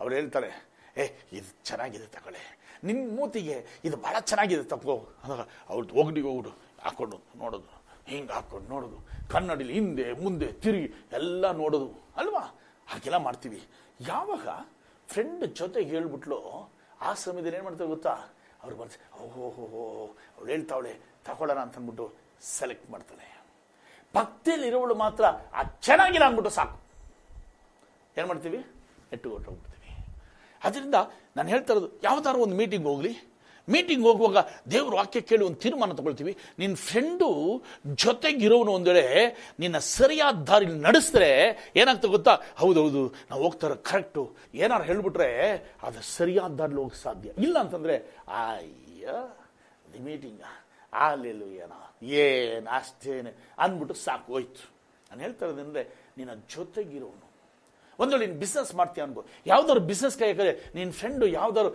ಅವಳು 0.00 0.14
ಹೇಳ್ತಾರೆ 0.14 0.72
ಏ, 0.96 1.04
ಇದು 1.32 1.64
ಚೆನ್ನಾಗಿದೆ 1.64 2.06
ತಗೊಳ್ಳೆ. 2.06 2.58
ನಿನ್ನ 2.84 3.16
ಮೂತಿಗೆ 3.16 3.66
ಇದು 3.84 3.96
ಭಾಳ 3.96 4.18
ಚೆನ್ನಾಗಿದೆ 4.20 4.62
ತಪ್ಪು 4.62 5.08
ಅಂದಾಗ 5.24 5.40
ಅವ್ರು 5.68 5.94
ಒಗಡಿಗೆ 5.94 6.26
ಹೋಗ್ಬಿಡು. 6.26 6.71
ಹಾಕೊಂಡು 6.84 7.18
ನೋಡೋದು, 7.36 7.70
ಹಿಂಗೆ 8.10 8.32
ಹಾಕೊಂಡು 8.32 8.68
ನೋಡೋದು, 8.74 8.98
ಕನ್ನಡಿಲಿ 9.32 9.74
ಹಿಂದೆ, 9.78 10.06
ಮುಂದೆ, 10.24 10.48
ತಿರುಗಿ 10.62 10.88
ಎಲ್ಲ 11.12 11.50
ನೋಡೋದು. 11.62 11.88
ಅಲ್ವಾ? 12.16 12.44
ಹಾಗೆಲ್ಲ 12.90 13.18
ಮಾಡ್ತೀವಿ. 13.26 13.60
ಯಾವಾಗ 14.08 14.46
ಫ್ರೆಂಡ್ 15.08 15.44
ಜೊತೆಗೆ 15.60 15.90
ಹೇಳ್ಬಿಟ್ಲು, 15.94 16.38
ಆ 17.00 17.12
ಸಮಯದಲ್ಲಿ 17.24 17.56
ಏನು 17.58 17.66
ಮಾಡ್ತಾರೆ 17.66 17.90
ಗೊತ್ತಾ? 17.94 18.14
ಅವ್ರು 18.62 18.76
ಬರ್ತಾರೆ 18.76 19.06
ಓಹೋ 19.22 19.44
ಅವಳು 20.36 20.48
ಹೇಳ್ತಾವಳೆ, 20.50 20.92
ತಗೊಳ್ಳೋಣ 21.26 21.58
ಅಂತ 21.58 21.76
ಅಂದ್ಬಿಟ್ಟು 21.76 22.04
ಸೆಲೆಕ್ಟ್ 22.58 22.86
ಮಾಡ್ತಾಳೆ. 22.90 23.26
ಭಕ್ತಿಯಲ್ಲಿ 24.14 24.66
ಇರೋವಳು 24.70 24.94
ಮಾತ್ರ, 25.04 25.24
ಆ 25.58 25.62
ಚೆನ್ನಾಗಿಲ್ಲ 25.86 26.26
ಅಂದ್ಬಿಟ್ಟು 26.28 26.52
ಸಾಕು. 26.58 26.76
ಏನು 28.18 28.26
ಮಾಡ್ತೀವಿ? 28.28 28.60
ಎಟ್ಟು 29.12 29.28
ಹೊಟ್ಟೋಗ್ಬಿಡ್ತೀವಿ 29.30 29.90
ಅದರಿಂದ 30.64 30.96
ನಾನು 31.36 31.48
ಹೇಳ್ತಾ 31.48 31.72
ಇರೋದು, 31.72 31.90
ಯಾವ್ದಾದ್ರು 32.02 32.42
ಒಂದು 32.46 32.56
ಮೀಟಿಂಗ್ 32.56 32.86
ಹೋಗ್ಲಿ. 32.86 33.12
ಮೀಟಿಂಗ್ 33.68 34.04
ಹೋಗುವಾಗ 34.06 34.46
ದೇವ್ರ 34.70 34.94
ವಾಕ್ಯ 34.94 35.20
ಕೇಳಿ 35.20 35.44
ಒಂದು 35.44 35.56
ತೀರ್ಮಾನ 35.56 35.92
ತಗೊಳ್ತೀವಿ. 35.92 36.36
ನಿನ್ನ 36.58 36.74
ಫ್ರೆಂಡು 36.74 37.28
ಜೊತೆಗಿರೋನು 37.94 38.72
ಒಂದು 38.72 38.90
ವೇಳೆ 38.92 39.06
ನಿನ್ನ 39.58 39.78
ಸರಿಯಾದ 39.78 40.34
ದಾರಿ 40.34 40.66
ನಡೆಸಿದ್ರೆ 40.66 41.30
ಏನಾಗ್ತದೆ 41.76 42.10
ಗೊತ್ತಾ? 42.10 42.34
ಹೌದೌದು, 42.56 43.14
ನಾವು 43.30 43.42
ಹೋಗ್ತಾರೆ 43.42 43.74
ಕರೆಕ್ಟು 43.74 44.34
ಏನಾರು 44.54 44.84
ಹೇಳಿಬಿಟ್ರೆ 44.84 45.30
ಅದು 45.82 46.02
ಸರಿಯಾದ 46.02 46.52
ದಾರಿಲಿ 46.52 46.78
ಹೋಗಕ್ಕೆ 46.78 47.02
ಸಾಧ್ಯ. 47.02 47.30
ಇಲ್ಲ 47.38 47.58
ಅಂತಂದ್ರೆ, 47.58 47.96
ಅಯ್ಯ 48.28 49.06
ದಿ 49.92 49.98
ಮೀಟಿಂಗ 49.98 50.42
ಆಗಲಿಲ್ಲ 50.92 51.42
ಏನ 51.42 51.72
ಏನು 52.02 52.70
ಅಷ್ಟೇನೆ? 52.70 53.32
ಅಂದ್ಬಿಟ್ಟು 53.58 53.94
ಸಾಕು, 53.94 54.32
ಹೋಯ್ತು. 54.32 54.72
ನಾನು 55.10 55.22
ಹೇಳ್ತಾ 55.22 55.46
ಇರೋದಂದರೆ 55.46 55.82
ನಿನ್ನ 56.18 56.32
ಜೊತೆಗಿರೋನು. 56.54 57.26
ಒಂದು 57.98 58.12
ವೇಳೆ 58.16 58.26
ನೀನು 58.26 58.38
ಬಿಸ್ನೆಸ್ 58.40 58.74
ಮಾಡ್ತೀಯ 58.74 59.04
ಅನ್ಬೋದು 59.04 59.28
ಯಾವ್ದಾದ್ರು 59.46 59.84
ಬಿಸ್ನೆಸ್ 59.84 60.18
ಕೈ 60.18 60.32
ನಿನ್ನ 60.74 60.92
ಫ್ರೆಂಡು 60.92 61.26
ಯಾವ್ದಾದ್ರು 61.26 61.74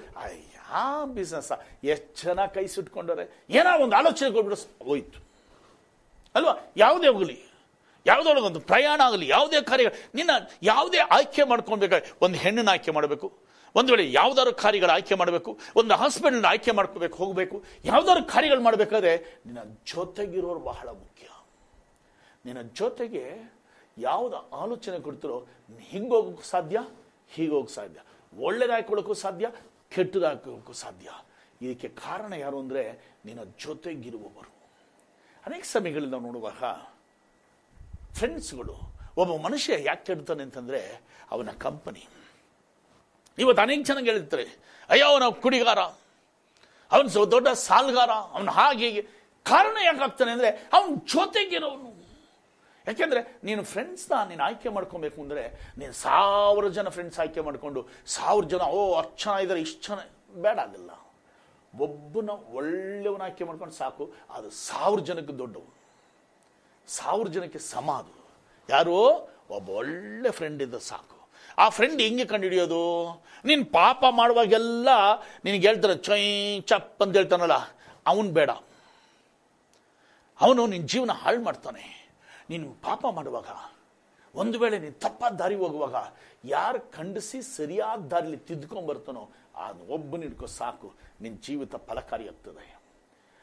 ಯಾ 0.71 1.05
ಬಿಸ್ನೆಸ್ 1.05 1.51
ಎಷ್ಟು 1.83 2.21
ಚೆನ್ನಾಗಿ 2.21 2.53
ಕೈ 2.53 2.67
ಸುಟ್ಕೊಂಡವ್ರೆ? 2.67 3.45
ಏನೋ 3.49 3.83
ಒಂದು 3.83 3.95
ಆಲೋಚನೆ 3.95 4.31
ಕೊಟ್ಬಿಟ್ಟು 4.31 4.85
ಹೋಯ್ತು. 4.85 5.19
ಅಲ್ವಾ? 6.35 6.71
ಯಾವುದೇ 6.77 7.07
ಹೋಗಲಿ. 7.07 7.43
ಯಾವುದೋ 8.05 8.41
ಒಂದು 8.41 8.59
ಪ್ರಯಾಣ 8.59 9.01
ಆಗಲಿ, 9.03 9.27
ಯಾವುದೇ 9.27 9.61
ಕಾರ್ಯಗಳು 9.61 10.11
ನಿನ್ನ 10.15 10.31
ಯಾವುದೇ 10.63 10.97
ಆಯ್ಕೆ 10.97 11.43
ಮಾಡ್ಕೊಬೇಕಾದ್ರೆ 11.43 12.11
ಒಂದು 12.21 12.37
ಹೆಣ್ಣನ್ನು 12.37 12.71
ಆಯ್ಕೆ 12.71 12.91
ಮಾಡಬೇಕು. 12.91 13.33
ಒಂದು 13.75 13.93
ವೇಳೆ 13.93 14.11
ಯಾವ್ದಾದ್ರು 14.11 14.55
ಕಾರ್ಯಗಳು 14.55 14.91
ಆಯ್ಕೆ 14.91 15.15
ಮಾಡಬೇಕು. 15.15 15.59
ಒಂದು 15.75 15.95
ಹಾಸ್ಪಿಟಲ್ನ 15.95 16.45
ಆಯ್ಕೆ 16.45 16.71
ಮಾಡ್ಕೋಬೇಕು, 16.71 17.17
ಹೋಗಬೇಕು. 17.17 17.63
ಯಾವ್ದಾದ್ರು 17.85 18.23
ಕಾರ್ಯಗಳು 18.23 18.61
ಮಾಡಬೇಕಾದ್ರೆ 18.61 19.17
ನಿನ್ನ 19.45 19.75
ಜೊತೆಗಿರೋರು 19.85 20.59
ಬಹಳ 20.59 20.89
ಮುಖ್ಯ. 20.89 21.27
ನಿನ್ನ 22.45 22.61
ಜೊತೆಗೆ 22.61 23.53
ಯಾವ್ದು 23.97 24.49
ಆಲೋಚನೆ 24.49 24.99
ಕೊಡ್ತಿರೋ 24.99 25.47
ಹಿಂಗೆ 25.79 26.09
ಹೋಗೋಕ್ಕೂ 26.09 26.43
ಸಾಧ್ಯ? 26.43 26.79
ಹೀಗೆ 27.29 27.51
ಹೋಗಕ್ಕೆ 27.51 27.73
ಸಾಧ್ಯ. 27.73 27.99
ಒಳ್ಳೇದಾಯ್ಕೊಳ್ಳೋಕ್ಕೂ 28.37 29.13
ಸಾಧ್ಯ. 29.13 29.51
ಕೆಟ್ಟದಾಯ್ಕೊಳ್ಳೋಕ್ಕೂ 29.91 30.73
ಸಾಧ್ಯ. 30.73 31.09
ಇದಕ್ಕೆ 31.61 31.87
ಕಾರಣ 31.87 32.33
ಯಾರು 32.33 32.59
ಅಂದರೆ 32.59 32.83
ನಿನ್ನ 33.25 33.43
ಜೊತೆಗಿರುವವರು. 33.43 34.51
ಅನೇಕ 35.45 35.63
ಸಮಯಗಳಲ್ಲಿ 35.63 36.11
ನಾವು 36.11 36.23
ನೋಡುವಾಗ 36.23 36.63
ಫ್ರೆಂಡ್ಸ್ಗಳು 38.17 38.75
ಒಬ್ಬ 39.17 39.31
ಮನುಷ್ಯ 39.45 39.83
ಯಾಕೆ 39.83 40.05
ಕೆಡ್ತಾನೆ 40.05 40.43
ಅಂತಂದರೆ 40.43 40.81
ಅವನ 41.31 41.51
ಕಂಪನಿ 41.51 42.03
ಇವತ್ತು 43.37 43.61
ಅನೇಕ 43.61 43.81
ಜನ 43.85 43.97
ಹೇಳಿರ್ತಾರೆ 44.05 44.45
ಅಯ್ಯೋ, 44.89 45.05
ಅವನ 45.07 45.23
ಕುಡಿಗಾರ, 45.41 45.79
ಅವನು 46.91 47.31
ದೊಡ್ಡ 47.31 47.47
ಸಾಲ್ಗಾರ, 47.47 48.11
ಅವನು 48.35 48.51
ಹೀಗೆ. 48.51 49.01
ಕಾರಣ 49.43 49.77
ಯಾಕಾಗ್ತಾನೆ 49.83 50.31
ಅಂದರೆ 50.31 50.49
ಅವನ 50.73 50.93
ಜೊತೆಗಿರೋನು. 51.13 51.96
ಯಾಕೆಂದ್ರೆ 52.87 53.39
ನೀನು 53.43 53.63
ಫ್ರೆಂಡ್ಸ್ನ 53.63 54.13
ನೀನು 54.29 54.43
ಆಯ್ಕೆ 54.43 54.69
ಮಾಡ್ಕೊಬೇಕು 54.69 55.21
ಅಂದ್ರೆ 55.21 55.73
ನೀನು 55.77 55.93
ಸಾವಿರ 55.93 56.67
ಜನ 56.67 56.89
ಫ್ರೆಂಡ್ಸ್ 56.89 57.19
ಆಯ್ಕೆ 57.19 57.41
ಮಾಡಿಕೊಂಡು 57.41 57.87
ಸಾವಿರ 58.05 58.45
ಜನ, 58.45 58.61
ಓ, 58.61 58.93
ಅಷ್ಟು 58.93 59.23
ಜನ 59.23 59.37
ಇದ್ದಾರೆ 59.37 59.61
ಇಷ್ಟು 59.61 59.95
ಜನ, 59.95 59.99
ಬೇಡ 60.41 60.59
ಆಗಲ್ಲ 60.59 60.89
ಒಬ್ಬನ 61.79 62.29
ಒಳ್ಳೆಯವನ 62.29 63.21
ಆಯ್ಕೆ 63.21 63.43
ಮಾಡ್ಕೊಂಡು 63.43 63.73
ಸಾಕು, 63.73 64.13
ಅದು 64.29 64.49
ಸಾವಿರ 64.49 64.99
ಜನಕ್ಕೆ 64.99 65.33
ದೊಡ್ಡವು 65.33 65.75
ಸಾವಿರ 66.87 67.27
ಜನಕ್ಕೆ 67.27 67.59
ಸಮ 67.59 67.91
ಅದು. 67.91 68.29
ಯಾರು? 68.69 68.95
ಒಬ್ಬ 69.49 69.69
ಒಳ್ಳೆ 69.69 70.31
ಫ್ರೆಂಡ್ 70.31 70.61
ಇದ್ದ 70.61 70.77
ಸಾಕು. 70.77 71.29
ಆ 71.57 71.69
ಫ್ರೆಂಡ್ 71.69 72.01
ಹೆಂಗೆ 72.01 72.25
ಕಂಡುಹಿಡಿಯೋದು? 72.25 73.09
ನೀನು 73.45 73.65
ಪಾಪ 73.65 74.05
ಮಾಡುವಾಗೆಲ್ಲ 74.09 74.89
ನಿನಗೆ 75.45 75.67
ಹೇಳ್ತಾರೆ, 75.67 75.95
ಚೈ, 75.97 76.61
ಚಪ್ 76.61 77.01
ಅಂತ 77.01 77.15
ಹೇಳ್ತಾನಲ್ಲ, 77.15 77.53
ಅವನು 78.07 78.29
ಬೇಡ. 78.31 78.49
ಅವನು 80.41 80.67
ನಿನ್ನ 80.67 80.87
ಜೀವನ 80.87 81.11
ಹಾಳು 81.11 81.43
ಮಾಡ್ತಾನೆ. 81.43 81.96
ನೀನು 82.51 82.67
ಪಾಪ 82.87 83.03
ಮಾಡುವಾಗ, 83.17 83.49
ಒಂದು 84.35 84.55
ವೇಳೆ 84.61 84.77
ನೀನು 84.83 84.95
ತಪ್ಪಾದ 85.05 85.33
ದಾರಿ 85.41 85.55
ಹೋಗುವಾಗ, 85.63 85.97
ಯಾರು 86.55 86.79
ಖಂಡಿಸಿ 86.97 87.37
ಸರಿಯಾದ 87.57 87.99
ದಾರಿಲಿ 88.11 88.39
ತಿದ್ಕೊಂಡ್ಬರ್ತಾನೋ 88.47 89.23
ಆ 89.61 89.67
ಒಬ್ಬನ 89.95 90.21
ಹಿಡ್ಕೋ 90.27 90.47
ಸಾಕು 90.59 90.87
ನಿನ್ನ 91.21 91.37
ಜೀವಿತ 91.45 91.75
ಫಲಕಾರಿಯಾಗ್ತದೆ 91.87 92.65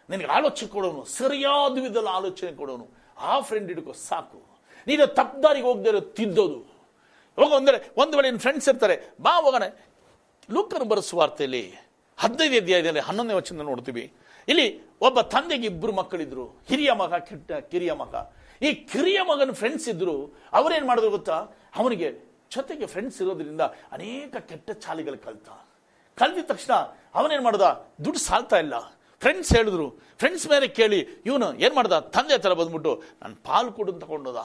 ನಿನಗೆ 0.08 0.30
ಆಲೋಚನೆ 0.36 0.68
ಕೊಡೋನು, 0.74 1.02
ಸರಿಯಾದ 1.18 1.74
ವಿಧದಲ್ಲಿ 1.84 2.12
ಆಲೋಚನೆ 2.18 2.52
ಕೊಡೋನು, 2.60 2.86
ಆ 3.28 3.32
ಫ್ರೆಂಡ್ 3.48 3.70
ಹಿಡ್ಕೋ 3.72 3.94
ಸಾಕು. 4.08 4.40
ನೀನು 4.88 5.04
ತಪ್ಪು 5.18 5.38
ದಾರಿಗೆ 5.44 5.66
ಹೋಗದೆ 5.70 5.88
ಇರೋ 5.92 6.00
ತಿದ್ದೋದು. 6.18 6.60
ಹೋಗ 7.38 7.50
ಅಂದರೆ 7.60 7.78
ಒಂದು 8.02 8.14
ವೇಳೆ 8.16 8.28
ನಿನ್ನ 8.30 8.42
ಫ್ರೆಂಡ್ಸ್ 8.46 8.68
ಇರ್ತಾರೆ, 8.72 8.96
ಬಾ 9.24 9.32
ಹೋಗೋಣ. 9.44 9.66
ಲೂಕನ್ನು 10.48 10.86
ಬರೆಸುವ 10.92 11.18
ವಾರ್ತೆಯಲ್ಲಿ 11.20 11.62
ಹದಿನೈದು 12.18 12.56
ಅಧ್ಯಾಯದಲ್ಲಿ, 12.62 13.02
ಹನ್ನೊಂದನೇ 13.08 13.36
ವಚನ 13.40 13.64
ನೋಡ್ತೀವಿ. 13.70 14.04
ಇಲ್ಲಿ 14.48 14.66
ಒಬ್ಬ 15.06 15.18
ತಂದೆಗೆ 15.34 15.66
ಇಬ್ಬರು 15.72 15.92
ಮಕ್ಕಳಿದ್ರು, 16.00 16.44
ಹಿರಿಯ 16.68 16.90
ಮಗ, 17.02 17.14
ಕೆಟ್ಟ, 17.28 17.52
ಕಿರಿಯ 17.70 17.92
ಮಗ. 18.02 18.14
ಈ 18.62 18.74
ಕಿರಿಯ 18.74 19.20
ಮಗನ 19.22 19.52
ಫ್ರೆಂಡ್ಸ್ 19.52 19.88
ಇದ್ರು, 19.88 20.32
ಅವರೇನು 20.52 20.86
ಮಾಡಿದ್ರು 20.86 21.10
ಗೊತ್ತಾ? 21.10 21.36
ಅವನಿಗೆ 21.76 22.34
ಜೊತೆಗೆ 22.50 22.86
ಫ್ರೆಂಡ್ಸ್ 22.86 23.22
ಇರೋದ್ರಿಂದ 23.22 23.60
ಅನೇಕ 23.92 24.36
ಕೆಟ್ಟ 24.36 24.70
ಚಾಲಿಗಳು 24.70 25.18
ಕಲ್ತ. 25.18 25.48
ಕಲ್ತಿದ 26.16 26.44
ತಕ್ಷಣ 26.44 26.74
ಅವನೇನ್ 27.14 27.42
ಮಾಡ್ದ? 27.42 27.60
ದುಡ್ಡು 28.04 28.18
ಸಾಲ್ತಾ 28.18 28.58
ಇಲ್ಲ. 28.58 28.74
ಫ್ರೆಂಡ್ಸ್ 29.20 29.56
ಹೇಳಿದ್ರು 29.56 29.90
ಫ್ರೆಂಡ್ಸ್ 30.18 30.48
ಮೇಲೆ 30.48 30.68
ಕೇಳಿ, 30.68 31.00
ಇವನು 31.00 31.54
ಏನ್ 31.54 31.74
ಮಾಡ್ದ? 31.74 31.98
ತಂದೆ 31.98 32.38
ತರ 32.38 32.52
ಬಂದ್ಬಿಟ್ಟು 32.52 33.02
ನಾನು 33.22 33.36
ಪಾಲು 33.36 33.72
ಕೊಡು 33.72 33.92
ತಗೊಂಡೋದ. 33.92 34.36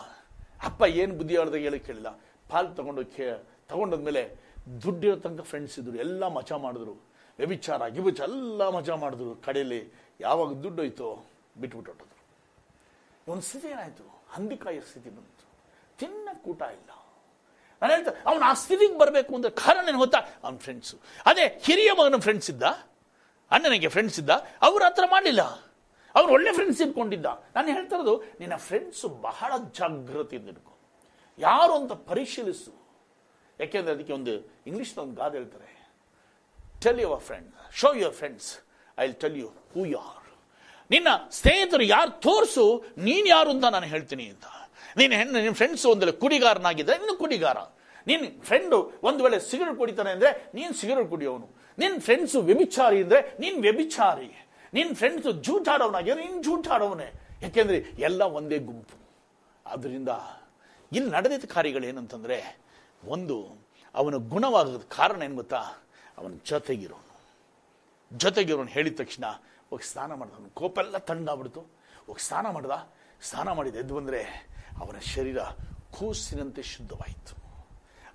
ಅಪ್ಪ 0.63 0.81
ಏನು 0.83 1.13
ಬುದ್ಧಿ 1.17 1.37
ಹೇಳ್ದಾಗ 1.37 1.61
ಹೇಳಿ 1.61 1.79
ಕೇಳಿಲ್ಲ. 1.79 2.19
ಪಾಲು 2.49 2.75
ತಗೊಂಡು 2.75 3.05
ಕೇ, 3.05 3.45
ತಗೊಂಡೋದ್ಮೇಲೆ 3.67 4.35
ದುಡ್ಡಿರೋ 4.81 5.15
ತನಕ 5.15 5.41
ಫ್ರೆಂಡ್ಸ್ 5.41 5.79
ಇದ್ರು, 5.79 5.97
ಎಲ್ಲ 5.97 6.27
ಮಜಾ 6.27 6.57
ಮಾಡಿದ್ರು. 6.57 7.09
ವ್ಯಭಿಚಾರ 7.37 7.87
ಗಿಬಿಚಾರ 7.87 8.29
ಎಲ್ಲ 8.29 8.69
ಮಜಾ 8.69 8.95
ಮಾಡಿದ್ರು 8.95 9.35
ಕಡೆಯಲ್ಲಿ. 9.35 9.93
ಯಾವಾಗ 10.21 10.53
ದುಡ್ಡು 10.53 10.81
ಹೋಯ್ತೋ 10.81 11.25
ಬಿಟ್ಬಿಟ್ಟು 11.61 11.91
ಒಂದು 13.29 13.41
ಸ್ಥಿತಿ 13.41 13.67
ಏನಾಯಿತು? 13.67 14.25
ಹಂದಿಕಾಯಿಯ 14.29 14.81
ಸ್ಥಿತಿ 14.81 15.09
ಬಂತು. 15.09 15.45
ತಿನ್ನ 15.97 16.29
ಕೂಟ 16.33 16.61
ಇಲ್ಲ. 16.61 16.89
ನಾನು 17.81 17.93
ಹೇಳ್ತಾ, 17.93 18.11
ಅವನು 18.25 18.45
ಆ 18.45 18.53
ಸ್ಥಿತಿಗೆ 18.53 18.97
ಬರಬೇಕು 18.97 19.35
ಅಂದ್ರೆ 19.35 19.51
ಕಾರಣ 19.51 19.89
ಏನು 19.89 19.97
ಗೊತ್ತಾ? 19.97 20.17
ಅವನ 20.43 20.57
ಫ್ರೆಂಡ್ಸು 20.57 20.97
ಅದೇ, 21.25 21.61
ಹಿರಿಯ 21.63 21.91
ಮಗನ 21.91 22.19
ಫ್ರೆಂಡ್ಸ್ 22.19 22.49
ಇದ್ದ? 22.49 22.63
ಅಣ್ಣನಿಗೆ 23.51 23.87
ಫ್ರೆಂಡ್ಸ್ 23.87 24.19
ಇದ್ದ? 24.19 24.29
ಅವ್ರ 24.61 24.83
ಹತ್ರ 24.83 25.03
ಮಾಡಲಿಲ್ಲ. 25.11 25.41
ಅವ್ರು 26.15 26.33
ಒಳ್ಳೆ 26.33 26.53
ಫ್ರೆಂಡ್ಸ್ 26.53 26.81
ಇಟ್ಕೊಂಡಿದ್ದ 26.81 27.25
ನಾನು 27.25 27.67
ಹೇಳ್ತಾ 27.67 27.95
ಇರೋದು, 27.95 28.23
ನಿನ್ನ 28.39 28.55
ಫ್ರೆಂಡ್ಸು 28.55 29.09
ಬಹಳ 29.09 29.53
ಜಾಗೃತಿಯಿಂದ 29.57 30.49
ಇಟ್ಕೊ. 30.49 30.77
ಯಾರು 31.37 31.73
ಅಂತ 31.73 31.91
ಪರಿಶೀಲಿಸು. 31.91 32.73
ಯಾಕೆಂದ್ರೆ 33.59 33.93
ಅದಕ್ಕೆ 33.93 34.13
ಒಂದು 34.13 34.31
ಇಂಗ್ಲೀಷ್ನ 34.67 35.01
ಒಂದು 35.01 35.15
ಗಾದೆ 35.15 35.37
ಹೇಳ್ತಾರೆ. 35.37 35.91
Tell 36.81 36.99
your 36.99 37.21
friend 37.21 37.55
show 37.71 37.93
your 37.93 38.13
friends 38.13 38.57
I 38.97 39.11
tell 39.11 39.37
you 39.37 39.47
who 39.47 39.85
you 39.85 40.18
ನಿನ್ನ 40.89 41.07
ಸ್ನೇಹಿತರು 41.31 41.83
ಯಾರು 41.83 42.11
ತೋರಿಸು, 42.11 42.85
ನೀನು 42.97 43.27
ಯಾರು 43.27 43.49
ಅಂತ 43.49 43.65
ನಾನು 43.65 43.85
ಹೇಳ್ತೀನಿ 43.85 44.25
ಅಂತ. 44.25 44.45
ನೀನು 44.97 45.15
ಹೆಣ್ಣು 45.15 45.41
ನಿಮ್ಮ 45.41 45.55
ಫ್ರೆಂಡ್ಸ್ 45.55 45.85
ಒಂದೇ 45.85 46.11
ಕುಡಿಗಾರನಾಗಿದ್ದರೆ 46.11 46.97
ನಿನ್ನ 46.97 47.17
ಕುಡಿಗಾರ. 47.17 47.57
ನಿನ್ನ 48.07 48.41
ಫ್ರೆಂಡು 48.43 48.99
ಒಂದು 49.03 49.23
ವೇಳೆ 49.23 49.39
ಸಿಗರೇಟ್ 49.39 49.77
ಕುಡಿತಾನೆ 49.77 50.11
ಅಂದ್ರೆ 50.11 50.51
ನೀನು 50.53 50.73
ಸಿಗರೇಟ್ 50.73 51.09
ಕುಡಿಯೋನು. 51.09 51.49
ನಿನ್ನ 51.77 51.99
ಫ್ರೆಂಡ್ಸು 51.99 52.41
ವ್ಯಭಿಚಾರಿ 52.41 53.03
ಅಂದರೆ 53.03 53.35
ನೀನು 53.39 53.61
ವ್ಯಭಿಚಾರಿ. 53.61 54.47
ನಿನ್ನ 54.73 54.93
ಫ್ರೆಂಡ್ಸು 54.93 55.31
ಜೂಟಾಡೋನಾಗಿದ್ರೆ 55.31 56.27
ನೀನು 56.27 56.43
ಜೂಟಾಡೋವನೇ. 56.43 57.09
ಯಾಕೆಂದ್ರೆ 57.41 57.77
ಎಲ್ಲ 57.99 58.21
ಒಂದೇ 58.21 58.57
ಗುಂಪು. 58.59 58.97
ಆದ್ದರಿಂದ 59.65 60.09
ಇಲ್ಲಿ 60.91 61.11
ನಡೆದಿದ್ದ 61.11 61.45
ಕಾರ್ಯಗಳೇನಂತಂದರೆ 61.45 62.59
ಒಂದು, 63.07 63.65
ಅವನ 63.95 64.15
ಗುಣವಾಗದ 64.15 64.81
ಕಾರಣ 64.89 65.21
ಏನು 65.21 65.35
ಗೊತ್ತಾ? 65.35 65.61
ಅವನ 66.17 66.33
ಜೊತೆಗಿರೋನು. 66.45 67.19
ಜೊತೆಗಿರೋನು 68.17 68.69
ಹೇಳಿದ 68.69 68.97
ತಕ್ಷಣ 68.97 69.23
ಹೋಗಿ 69.69 69.91
ಸ್ನಾನ 69.91 70.13
ಮಾಡ್ದ 70.13 70.33
ಅವನ 70.33 70.47
ಕೋಪೆಲ್ಲ 70.53 70.97
ತಣ್ಣಾಗ್ಬಿಡ್ತು. 70.97 71.61
ಹೋಗಿ 72.07 72.27
ಸ್ನಾನ 72.27 72.49
ಮಾಡ್ದ. 72.49 72.71
ಸ್ನಾನ 73.21 73.51
ಮಾಡಿದ 73.51 73.75
ಎದ್ದು 73.75 73.95
ಬಂದರೆ 73.95 74.49
ಅವನ 74.79 74.99
ಶರೀರ 74.99 75.39
ಕೂಸಿನಂತೆ 75.91 76.61
ಶುದ್ಧವಾಯಿತು. 76.61 77.35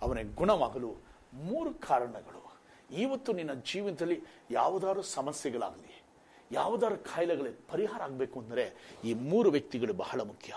ಅವನ 0.03 0.19
ಗುಣವಾಗಲು 0.35 0.97
ಮೂರು 1.33 1.75
ಕಾರಣಗಳು. 1.75 2.61
ಇವತ್ತು 2.91 3.33
ನಿನ್ನ 3.33 3.53
ಜೀವನದಲ್ಲಿ 3.55 4.21
ಯಾವುದಾದ್ರು 4.51 5.03
ಸಮಸ್ಯೆಗಳಾಗಲಿ, 5.03 6.03
ಯಾವುದಾದ್ರು 6.53 6.99
ಕಾಯಿಲೆಗಳ 6.99 7.47
ಪರಿಹಾರ 7.69 8.03
ಆಗಬೇಕು 8.03 8.41
ಅಂದರೆ 8.41 8.97
ಈ 9.05 9.15
ಮೂರು 9.15 9.51
ವ್ಯಕ್ತಿಗಳು 9.51 9.93
ಬಹಳ 9.93 10.21
ಮುಖ್ಯ. 10.21 10.53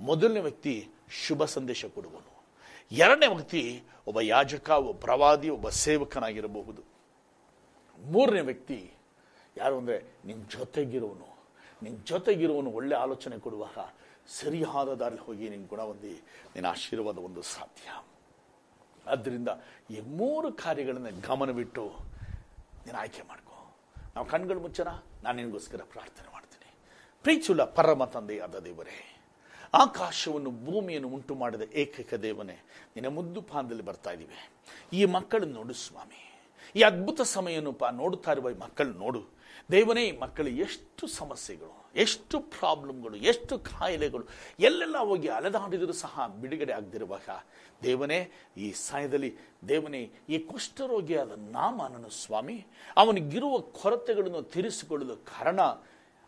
ಮೊದಲನೇ 0.00 0.40
ವ್ಯಕ್ತಿ 0.40 0.88
ಶುಭ 1.10 1.44
ಸಂದೇಶ 1.44 1.84
ಕೊಡುವನು. 1.84 2.44
ಎರಡನೇ 2.92 3.26
ವ್ಯಕ್ತಿ 3.26 3.82
ಒಬ್ಬ 4.06 4.20
ಯಾಜಕ, 4.20 4.70
ಒಬ್ಬ 4.70 5.00
ಪ್ರವಾದಿ, 5.04 5.48
ಒಬ್ಬ 5.48 5.68
ಸೇವಕನಾಗಿರಬಹುದು. 5.68 6.82
ಮೂರನೇ 7.98 8.40
ವ್ಯಕ್ತಿ 8.40 8.95
ಯಾರು 9.56 9.78
ಅಂದರೆ 9.78 9.98
ನಿಮ್ಮ 10.24 10.40
ಜೊತೆಗಿರೋನು. 10.56 11.28
ನಿನ್ನ 11.82 11.98
ಜೊತೆಗಿರೋನು 12.04 12.70
ಒಳ್ಳೆ 12.70 12.94
ಆಲೋಚನೆ 12.94 13.38
ಕೊಡುವಾಗ 13.38 13.78
ಸರಿಯಾದ 14.28 14.94
ದಾರಿ 14.94 15.16
ಹೋಗಿ 15.16 15.48
ನಿನ್ನ 15.48 15.66
ಗುಣ 15.66 15.80
ಹೊಂದಿ 15.80 16.12
ನಿನ್ನ 16.54 16.66
ಆಶೀರ್ವಾದ 16.66 17.18
ಒಂದು 17.18 17.42
ಸಾಧ್ಯ. 17.42 17.88
ಆದ್ದರಿಂದ 19.06 19.48
ಈ 19.90 20.00
ಮೂರು 20.00 20.52
ಕಾರ್ಯಗಳನ್ನು 20.52 21.20
ಗಮನವಿಟ್ಟು 21.28 21.84
ನೀನು 22.86 22.98
ಆಯ್ಕೆ 22.98 23.22
ಮಾಡ್ಕೋ. 23.22 23.76
ನಾವು 24.14 24.26
ಕಣ್ಗಳು 24.26 24.60
ಮುಚ್ಚನ 24.60 24.88
ನಾನು 25.22 25.36
ನಿನಗೋಸ್ಕರ 25.36 25.82
ಪ್ರಾರ್ಥನೆ 25.82 26.32
ಮಾಡ್ತೀನಿ. 26.32 26.70
ಪ್ರೀಚುಲ 27.22 27.64
ಪರಮ 27.64 28.04
ತಂದೆಯಾದ 28.04 28.58
ದೇವರೇ, 28.58 28.98
ಆಕಾಶವನ್ನು 29.74 30.50
ಭೂಮಿಯನ್ನು 30.50 31.08
ಉಂಟು 31.08 31.34
ಮಾಡಿದ 31.34 31.62
ಏಕೈಕ 31.74 32.14
ದೇವನೇ 32.14 32.58
ನಿನ್ನ 32.94 33.08
ಮುದ್ದು 33.14 33.42
ಪಾನದಲ್ಲಿ 33.42 33.82
ಬರ್ತಾ 33.82 34.10
ಇದ್ದೀವಿ 34.10 34.38
ಈ 34.92 35.04
ಮಕ್ಕಳನ್ನು 35.04 35.54
ನೋಡು 35.54 35.74
ಸ್ವಾಮಿ. 35.74 36.22
ಈ 36.76 36.82
ಅದ್ಭುತ 36.82 37.20
ಸಮಯವನ್ನು 37.20 37.72
ಪಾ 37.72 37.90
ನೋಡುತ್ತಾ 37.90 38.32
ಇರುವ 38.32 38.50
ಈ 38.50 38.54
ಮಕ್ಕಳು 38.54 38.92
ನೋಡು. 38.92 39.35
ದೇವನೇ, 39.70 40.12
ಮಕ್ಕಳು, 40.12 40.48
ಎಷ್ಟು 40.48 41.06
ಸಮಸ್ಯೆಗಳು, 41.06 41.90
ಎಷ್ಟು 41.96 42.40
ಪ್ರಾಬ್ಲಮ್ಗಳು, 42.40 43.16
ಎಷ್ಟು 43.16 43.58
ಕಾಯಿಲೆಗಳು, 43.58 44.24
ಎಲ್ಲೆಲ್ಲ 44.60 44.98
ಹೋಗಿ 44.98 45.28
ಅಲೆದಾಡಿದರೂ 45.28 45.92
ಸಹ 45.92 46.26
ಬಿಡುಗಡೆ 46.40 46.72
ಆಗದಿರುವಾಗ 46.72 47.28
ದೇವನೇ, 47.82 48.30
ಈ 48.56 48.72
ಸಾಯದಲ್ಲಿ 48.72 49.36
ದೇವನೇ, 49.68 50.10
ಈ 50.28 50.38
ಕುಷ್ಠರೋಗಿಯಾದ 50.38 51.32
ನಾಮನನ್ನು 51.36 52.10
ಸ್ವಾಮಿ 52.10 52.66
ಅವನಿಗಿರುವ 52.96 53.58
ಕೊರತೆಗಳನ್ನು 53.58 54.42
ತೀರಿಸಿಕೊಳ್ಳಲು 54.42 55.16
ಕಾರಣ, 55.16 55.60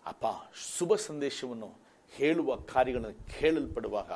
ಅಪ್ಪ, 0.07 0.27
ಶುಭ 0.79 0.95
ಸಂದೇಶವನ್ನು 0.95 1.71
ಹೇಳುವ 2.13 2.57
ಕಾರ್ಯಗಳನ್ನು 2.57 3.39
ಕೇಳಲ್ಪಡುವಾಗ 3.39 4.13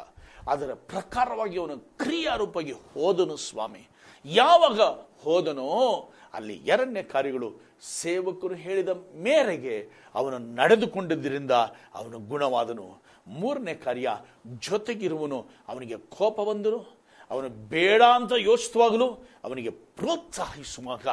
ಅದರ 0.48 0.74
ಪ್ರಕಾರವಾಗಿ 0.74 1.58
ಅವನು 1.58 1.78
ಕ್ರಿಯಾರೂಪವಾಗಿ 1.78 2.72
ಹೋದನು 2.72 3.36
ಸ್ವಾಮಿ. 3.36 3.88
ಯಾವಾಗ 4.24 4.80
ಹೋದನೋ 5.22 5.70
ಅಲ್ಲಿ 6.32 6.54
ಎರಡನೇ 6.54 7.02
ಕಾರ್ಯಗಳು 7.02 7.60
ಸೇವಕರು 7.82 8.54
ಹೇಳಿದ 8.54 8.88
ಮೇರೆಗೆ 9.14 9.88
ಅವನು 10.14 10.38
ನಡೆದುಕೊಂಡಿದ್ದರಿಂದ 10.38 11.50
ಅವನು 11.94 12.18
ಗುಣವಾದನು. 12.18 13.02
ಮೂರನೇ 13.26 13.74
ಕಾರ್ಯ, 13.74 14.08
ಜೊತೆಗಿರುವನು, 14.46 15.46
ಅವನಿಗೆ 15.68 15.96
ಕೋಪ 15.96 16.40
ಬಂದನು. 16.40 17.02
ಅವನು 17.30 17.48
ಬೇಡ 17.48 18.02
ಅಂತ 18.14 18.32
ಯೋಚಿಸುವಾಗಲೂ 18.38 19.08
ಅವನಿಗೆ 19.44 19.70
ಪ್ರೋತ್ಸಾಹಿಸುವಾಗ 19.70 21.08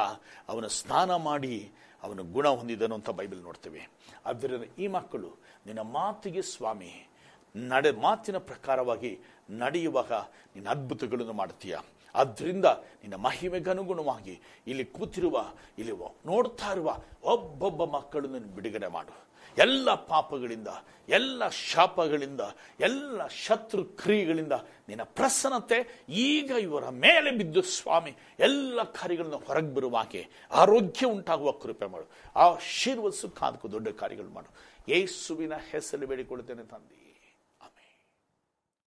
ಅವನು 0.50 0.70
ಸ್ನಾನ 0.70 1.16
ಮಾಡಿ 1.16 1.72
ಅವನು 2.04 2.24
ಗುಣ 2.24 2.48
ಹೊಂದಿದನು 2.48 2.96
ಅಂತ 2.96 3.10
ಬೈಬಲ್ 3.10 3.40
ನೋಡ್ತೇವೆ. 3.40 3.90
ಆದ್ದರಿಂದ 4.26 4.64
ಈ 4.80 4.88
ಮಕ್ಕಳು, 4.88 5.30
ನಿನ್ನ 5.66 5.80
ಮಾತಿಗೆ 5.80 6.42
ಸ್ವಾಮಿ, 6.42 7.10
ನಡೆ 7.56 7.92
ಮಾತಿನ 7.92 8.38
ಪ್ರಕಾರವಾಗಿ 8.38 9.20
ನಡೆಯುವಾಗ 9.50 10.12
ನಿನ್ನ 10.56 10.70
ಅದ್ಭುತಗಳನ್ನು 10.70 11.34
ಮಾಡ್ತೀಯ 11.34 11.78
ಆದ್ದರಿಂದ 12.16 12.66
ನಿನ್ನ 12.66 13.16
ಮಹಿಮೆಗನುಗುಣವಾಗಿ 13.16 14.42
ಇಲ್ಲಿ 14.68 14.86
ಕೂತಿರುವ, 14.86 15.46
ಇಲ್ಲಿ 15.78 15.92
ನೋಡ್ತಾ 16.26 16.72
ಇರುವ 16.72 16.98
ಒಬ್ಬೊಬ್ಬ 17.24 17.86
ಮಕ್ಕಳನ್ನು 17.86 18.40
ನೀನು 18.40 18.56
ಬಿಡುಗಡೆ 18.56 18.88
ಮಾಡು. 18.88 19.30
ಎಲ್ಲ 19.58 19.94
ಪಾಪಗಳಿಂದ, 19.94 20.68
ಎಲ್ಲ 21.10 21.48
ಶಾಪಗಳಿಂದ, 21.48 22.42
ಎಲ್ಲ 22.80 23.28
ಶತ್ರು 23.28 23.84
ಕ್ರಿಯೆಗಳಿಂದ 23.84 24.52
ನಿನ್ನ 24.88 25.04
ಪ್ರಸನ್ನತೆ 25.04 26.06
ಈಗ 26.10 26.52
ಇವರ 26.62 26.90
ಮೇಲೆ 26.90 27.32
ಬಿದ್ದು 27.32 27.62
ಸ್ವಾಮಿ, 27.62 28.16
ಎಲ್ಲ 28.40 28.84
ಕಾರ್ಯಗಳನ್ನು 28.84 29.38
ಹೊರಗೆ 29.38 29.74
ಬರುವಾಗೆ 29.74 30.28
ಆರೋಗ್ಯ 30.52 31.06
ಉಂಟಾಗುವ 31.06 31.52
ಕೃಪೆ 31.52 31.86
ಮಾಡು. 31.86 32.08
ಆಶೀರ್ವದಿಸು, 32.36 33.30
ಕಾದಕು 33.30 33.72
ದೊಡ್ಡ 33.72 33.88
ಕಾರ್ಯಗಳು 33.88 34.30
ಮಾಡು. 34.30 34.54
ಯೇಸುವಿನ 34.92 35.54
ಹೆಸರು 35.72 36.08
ಬೇಡಿಕೊಳ್ಳುತ್ತೇನೆ 36.08 36.64
ತಂದೆ. 36.64 36.99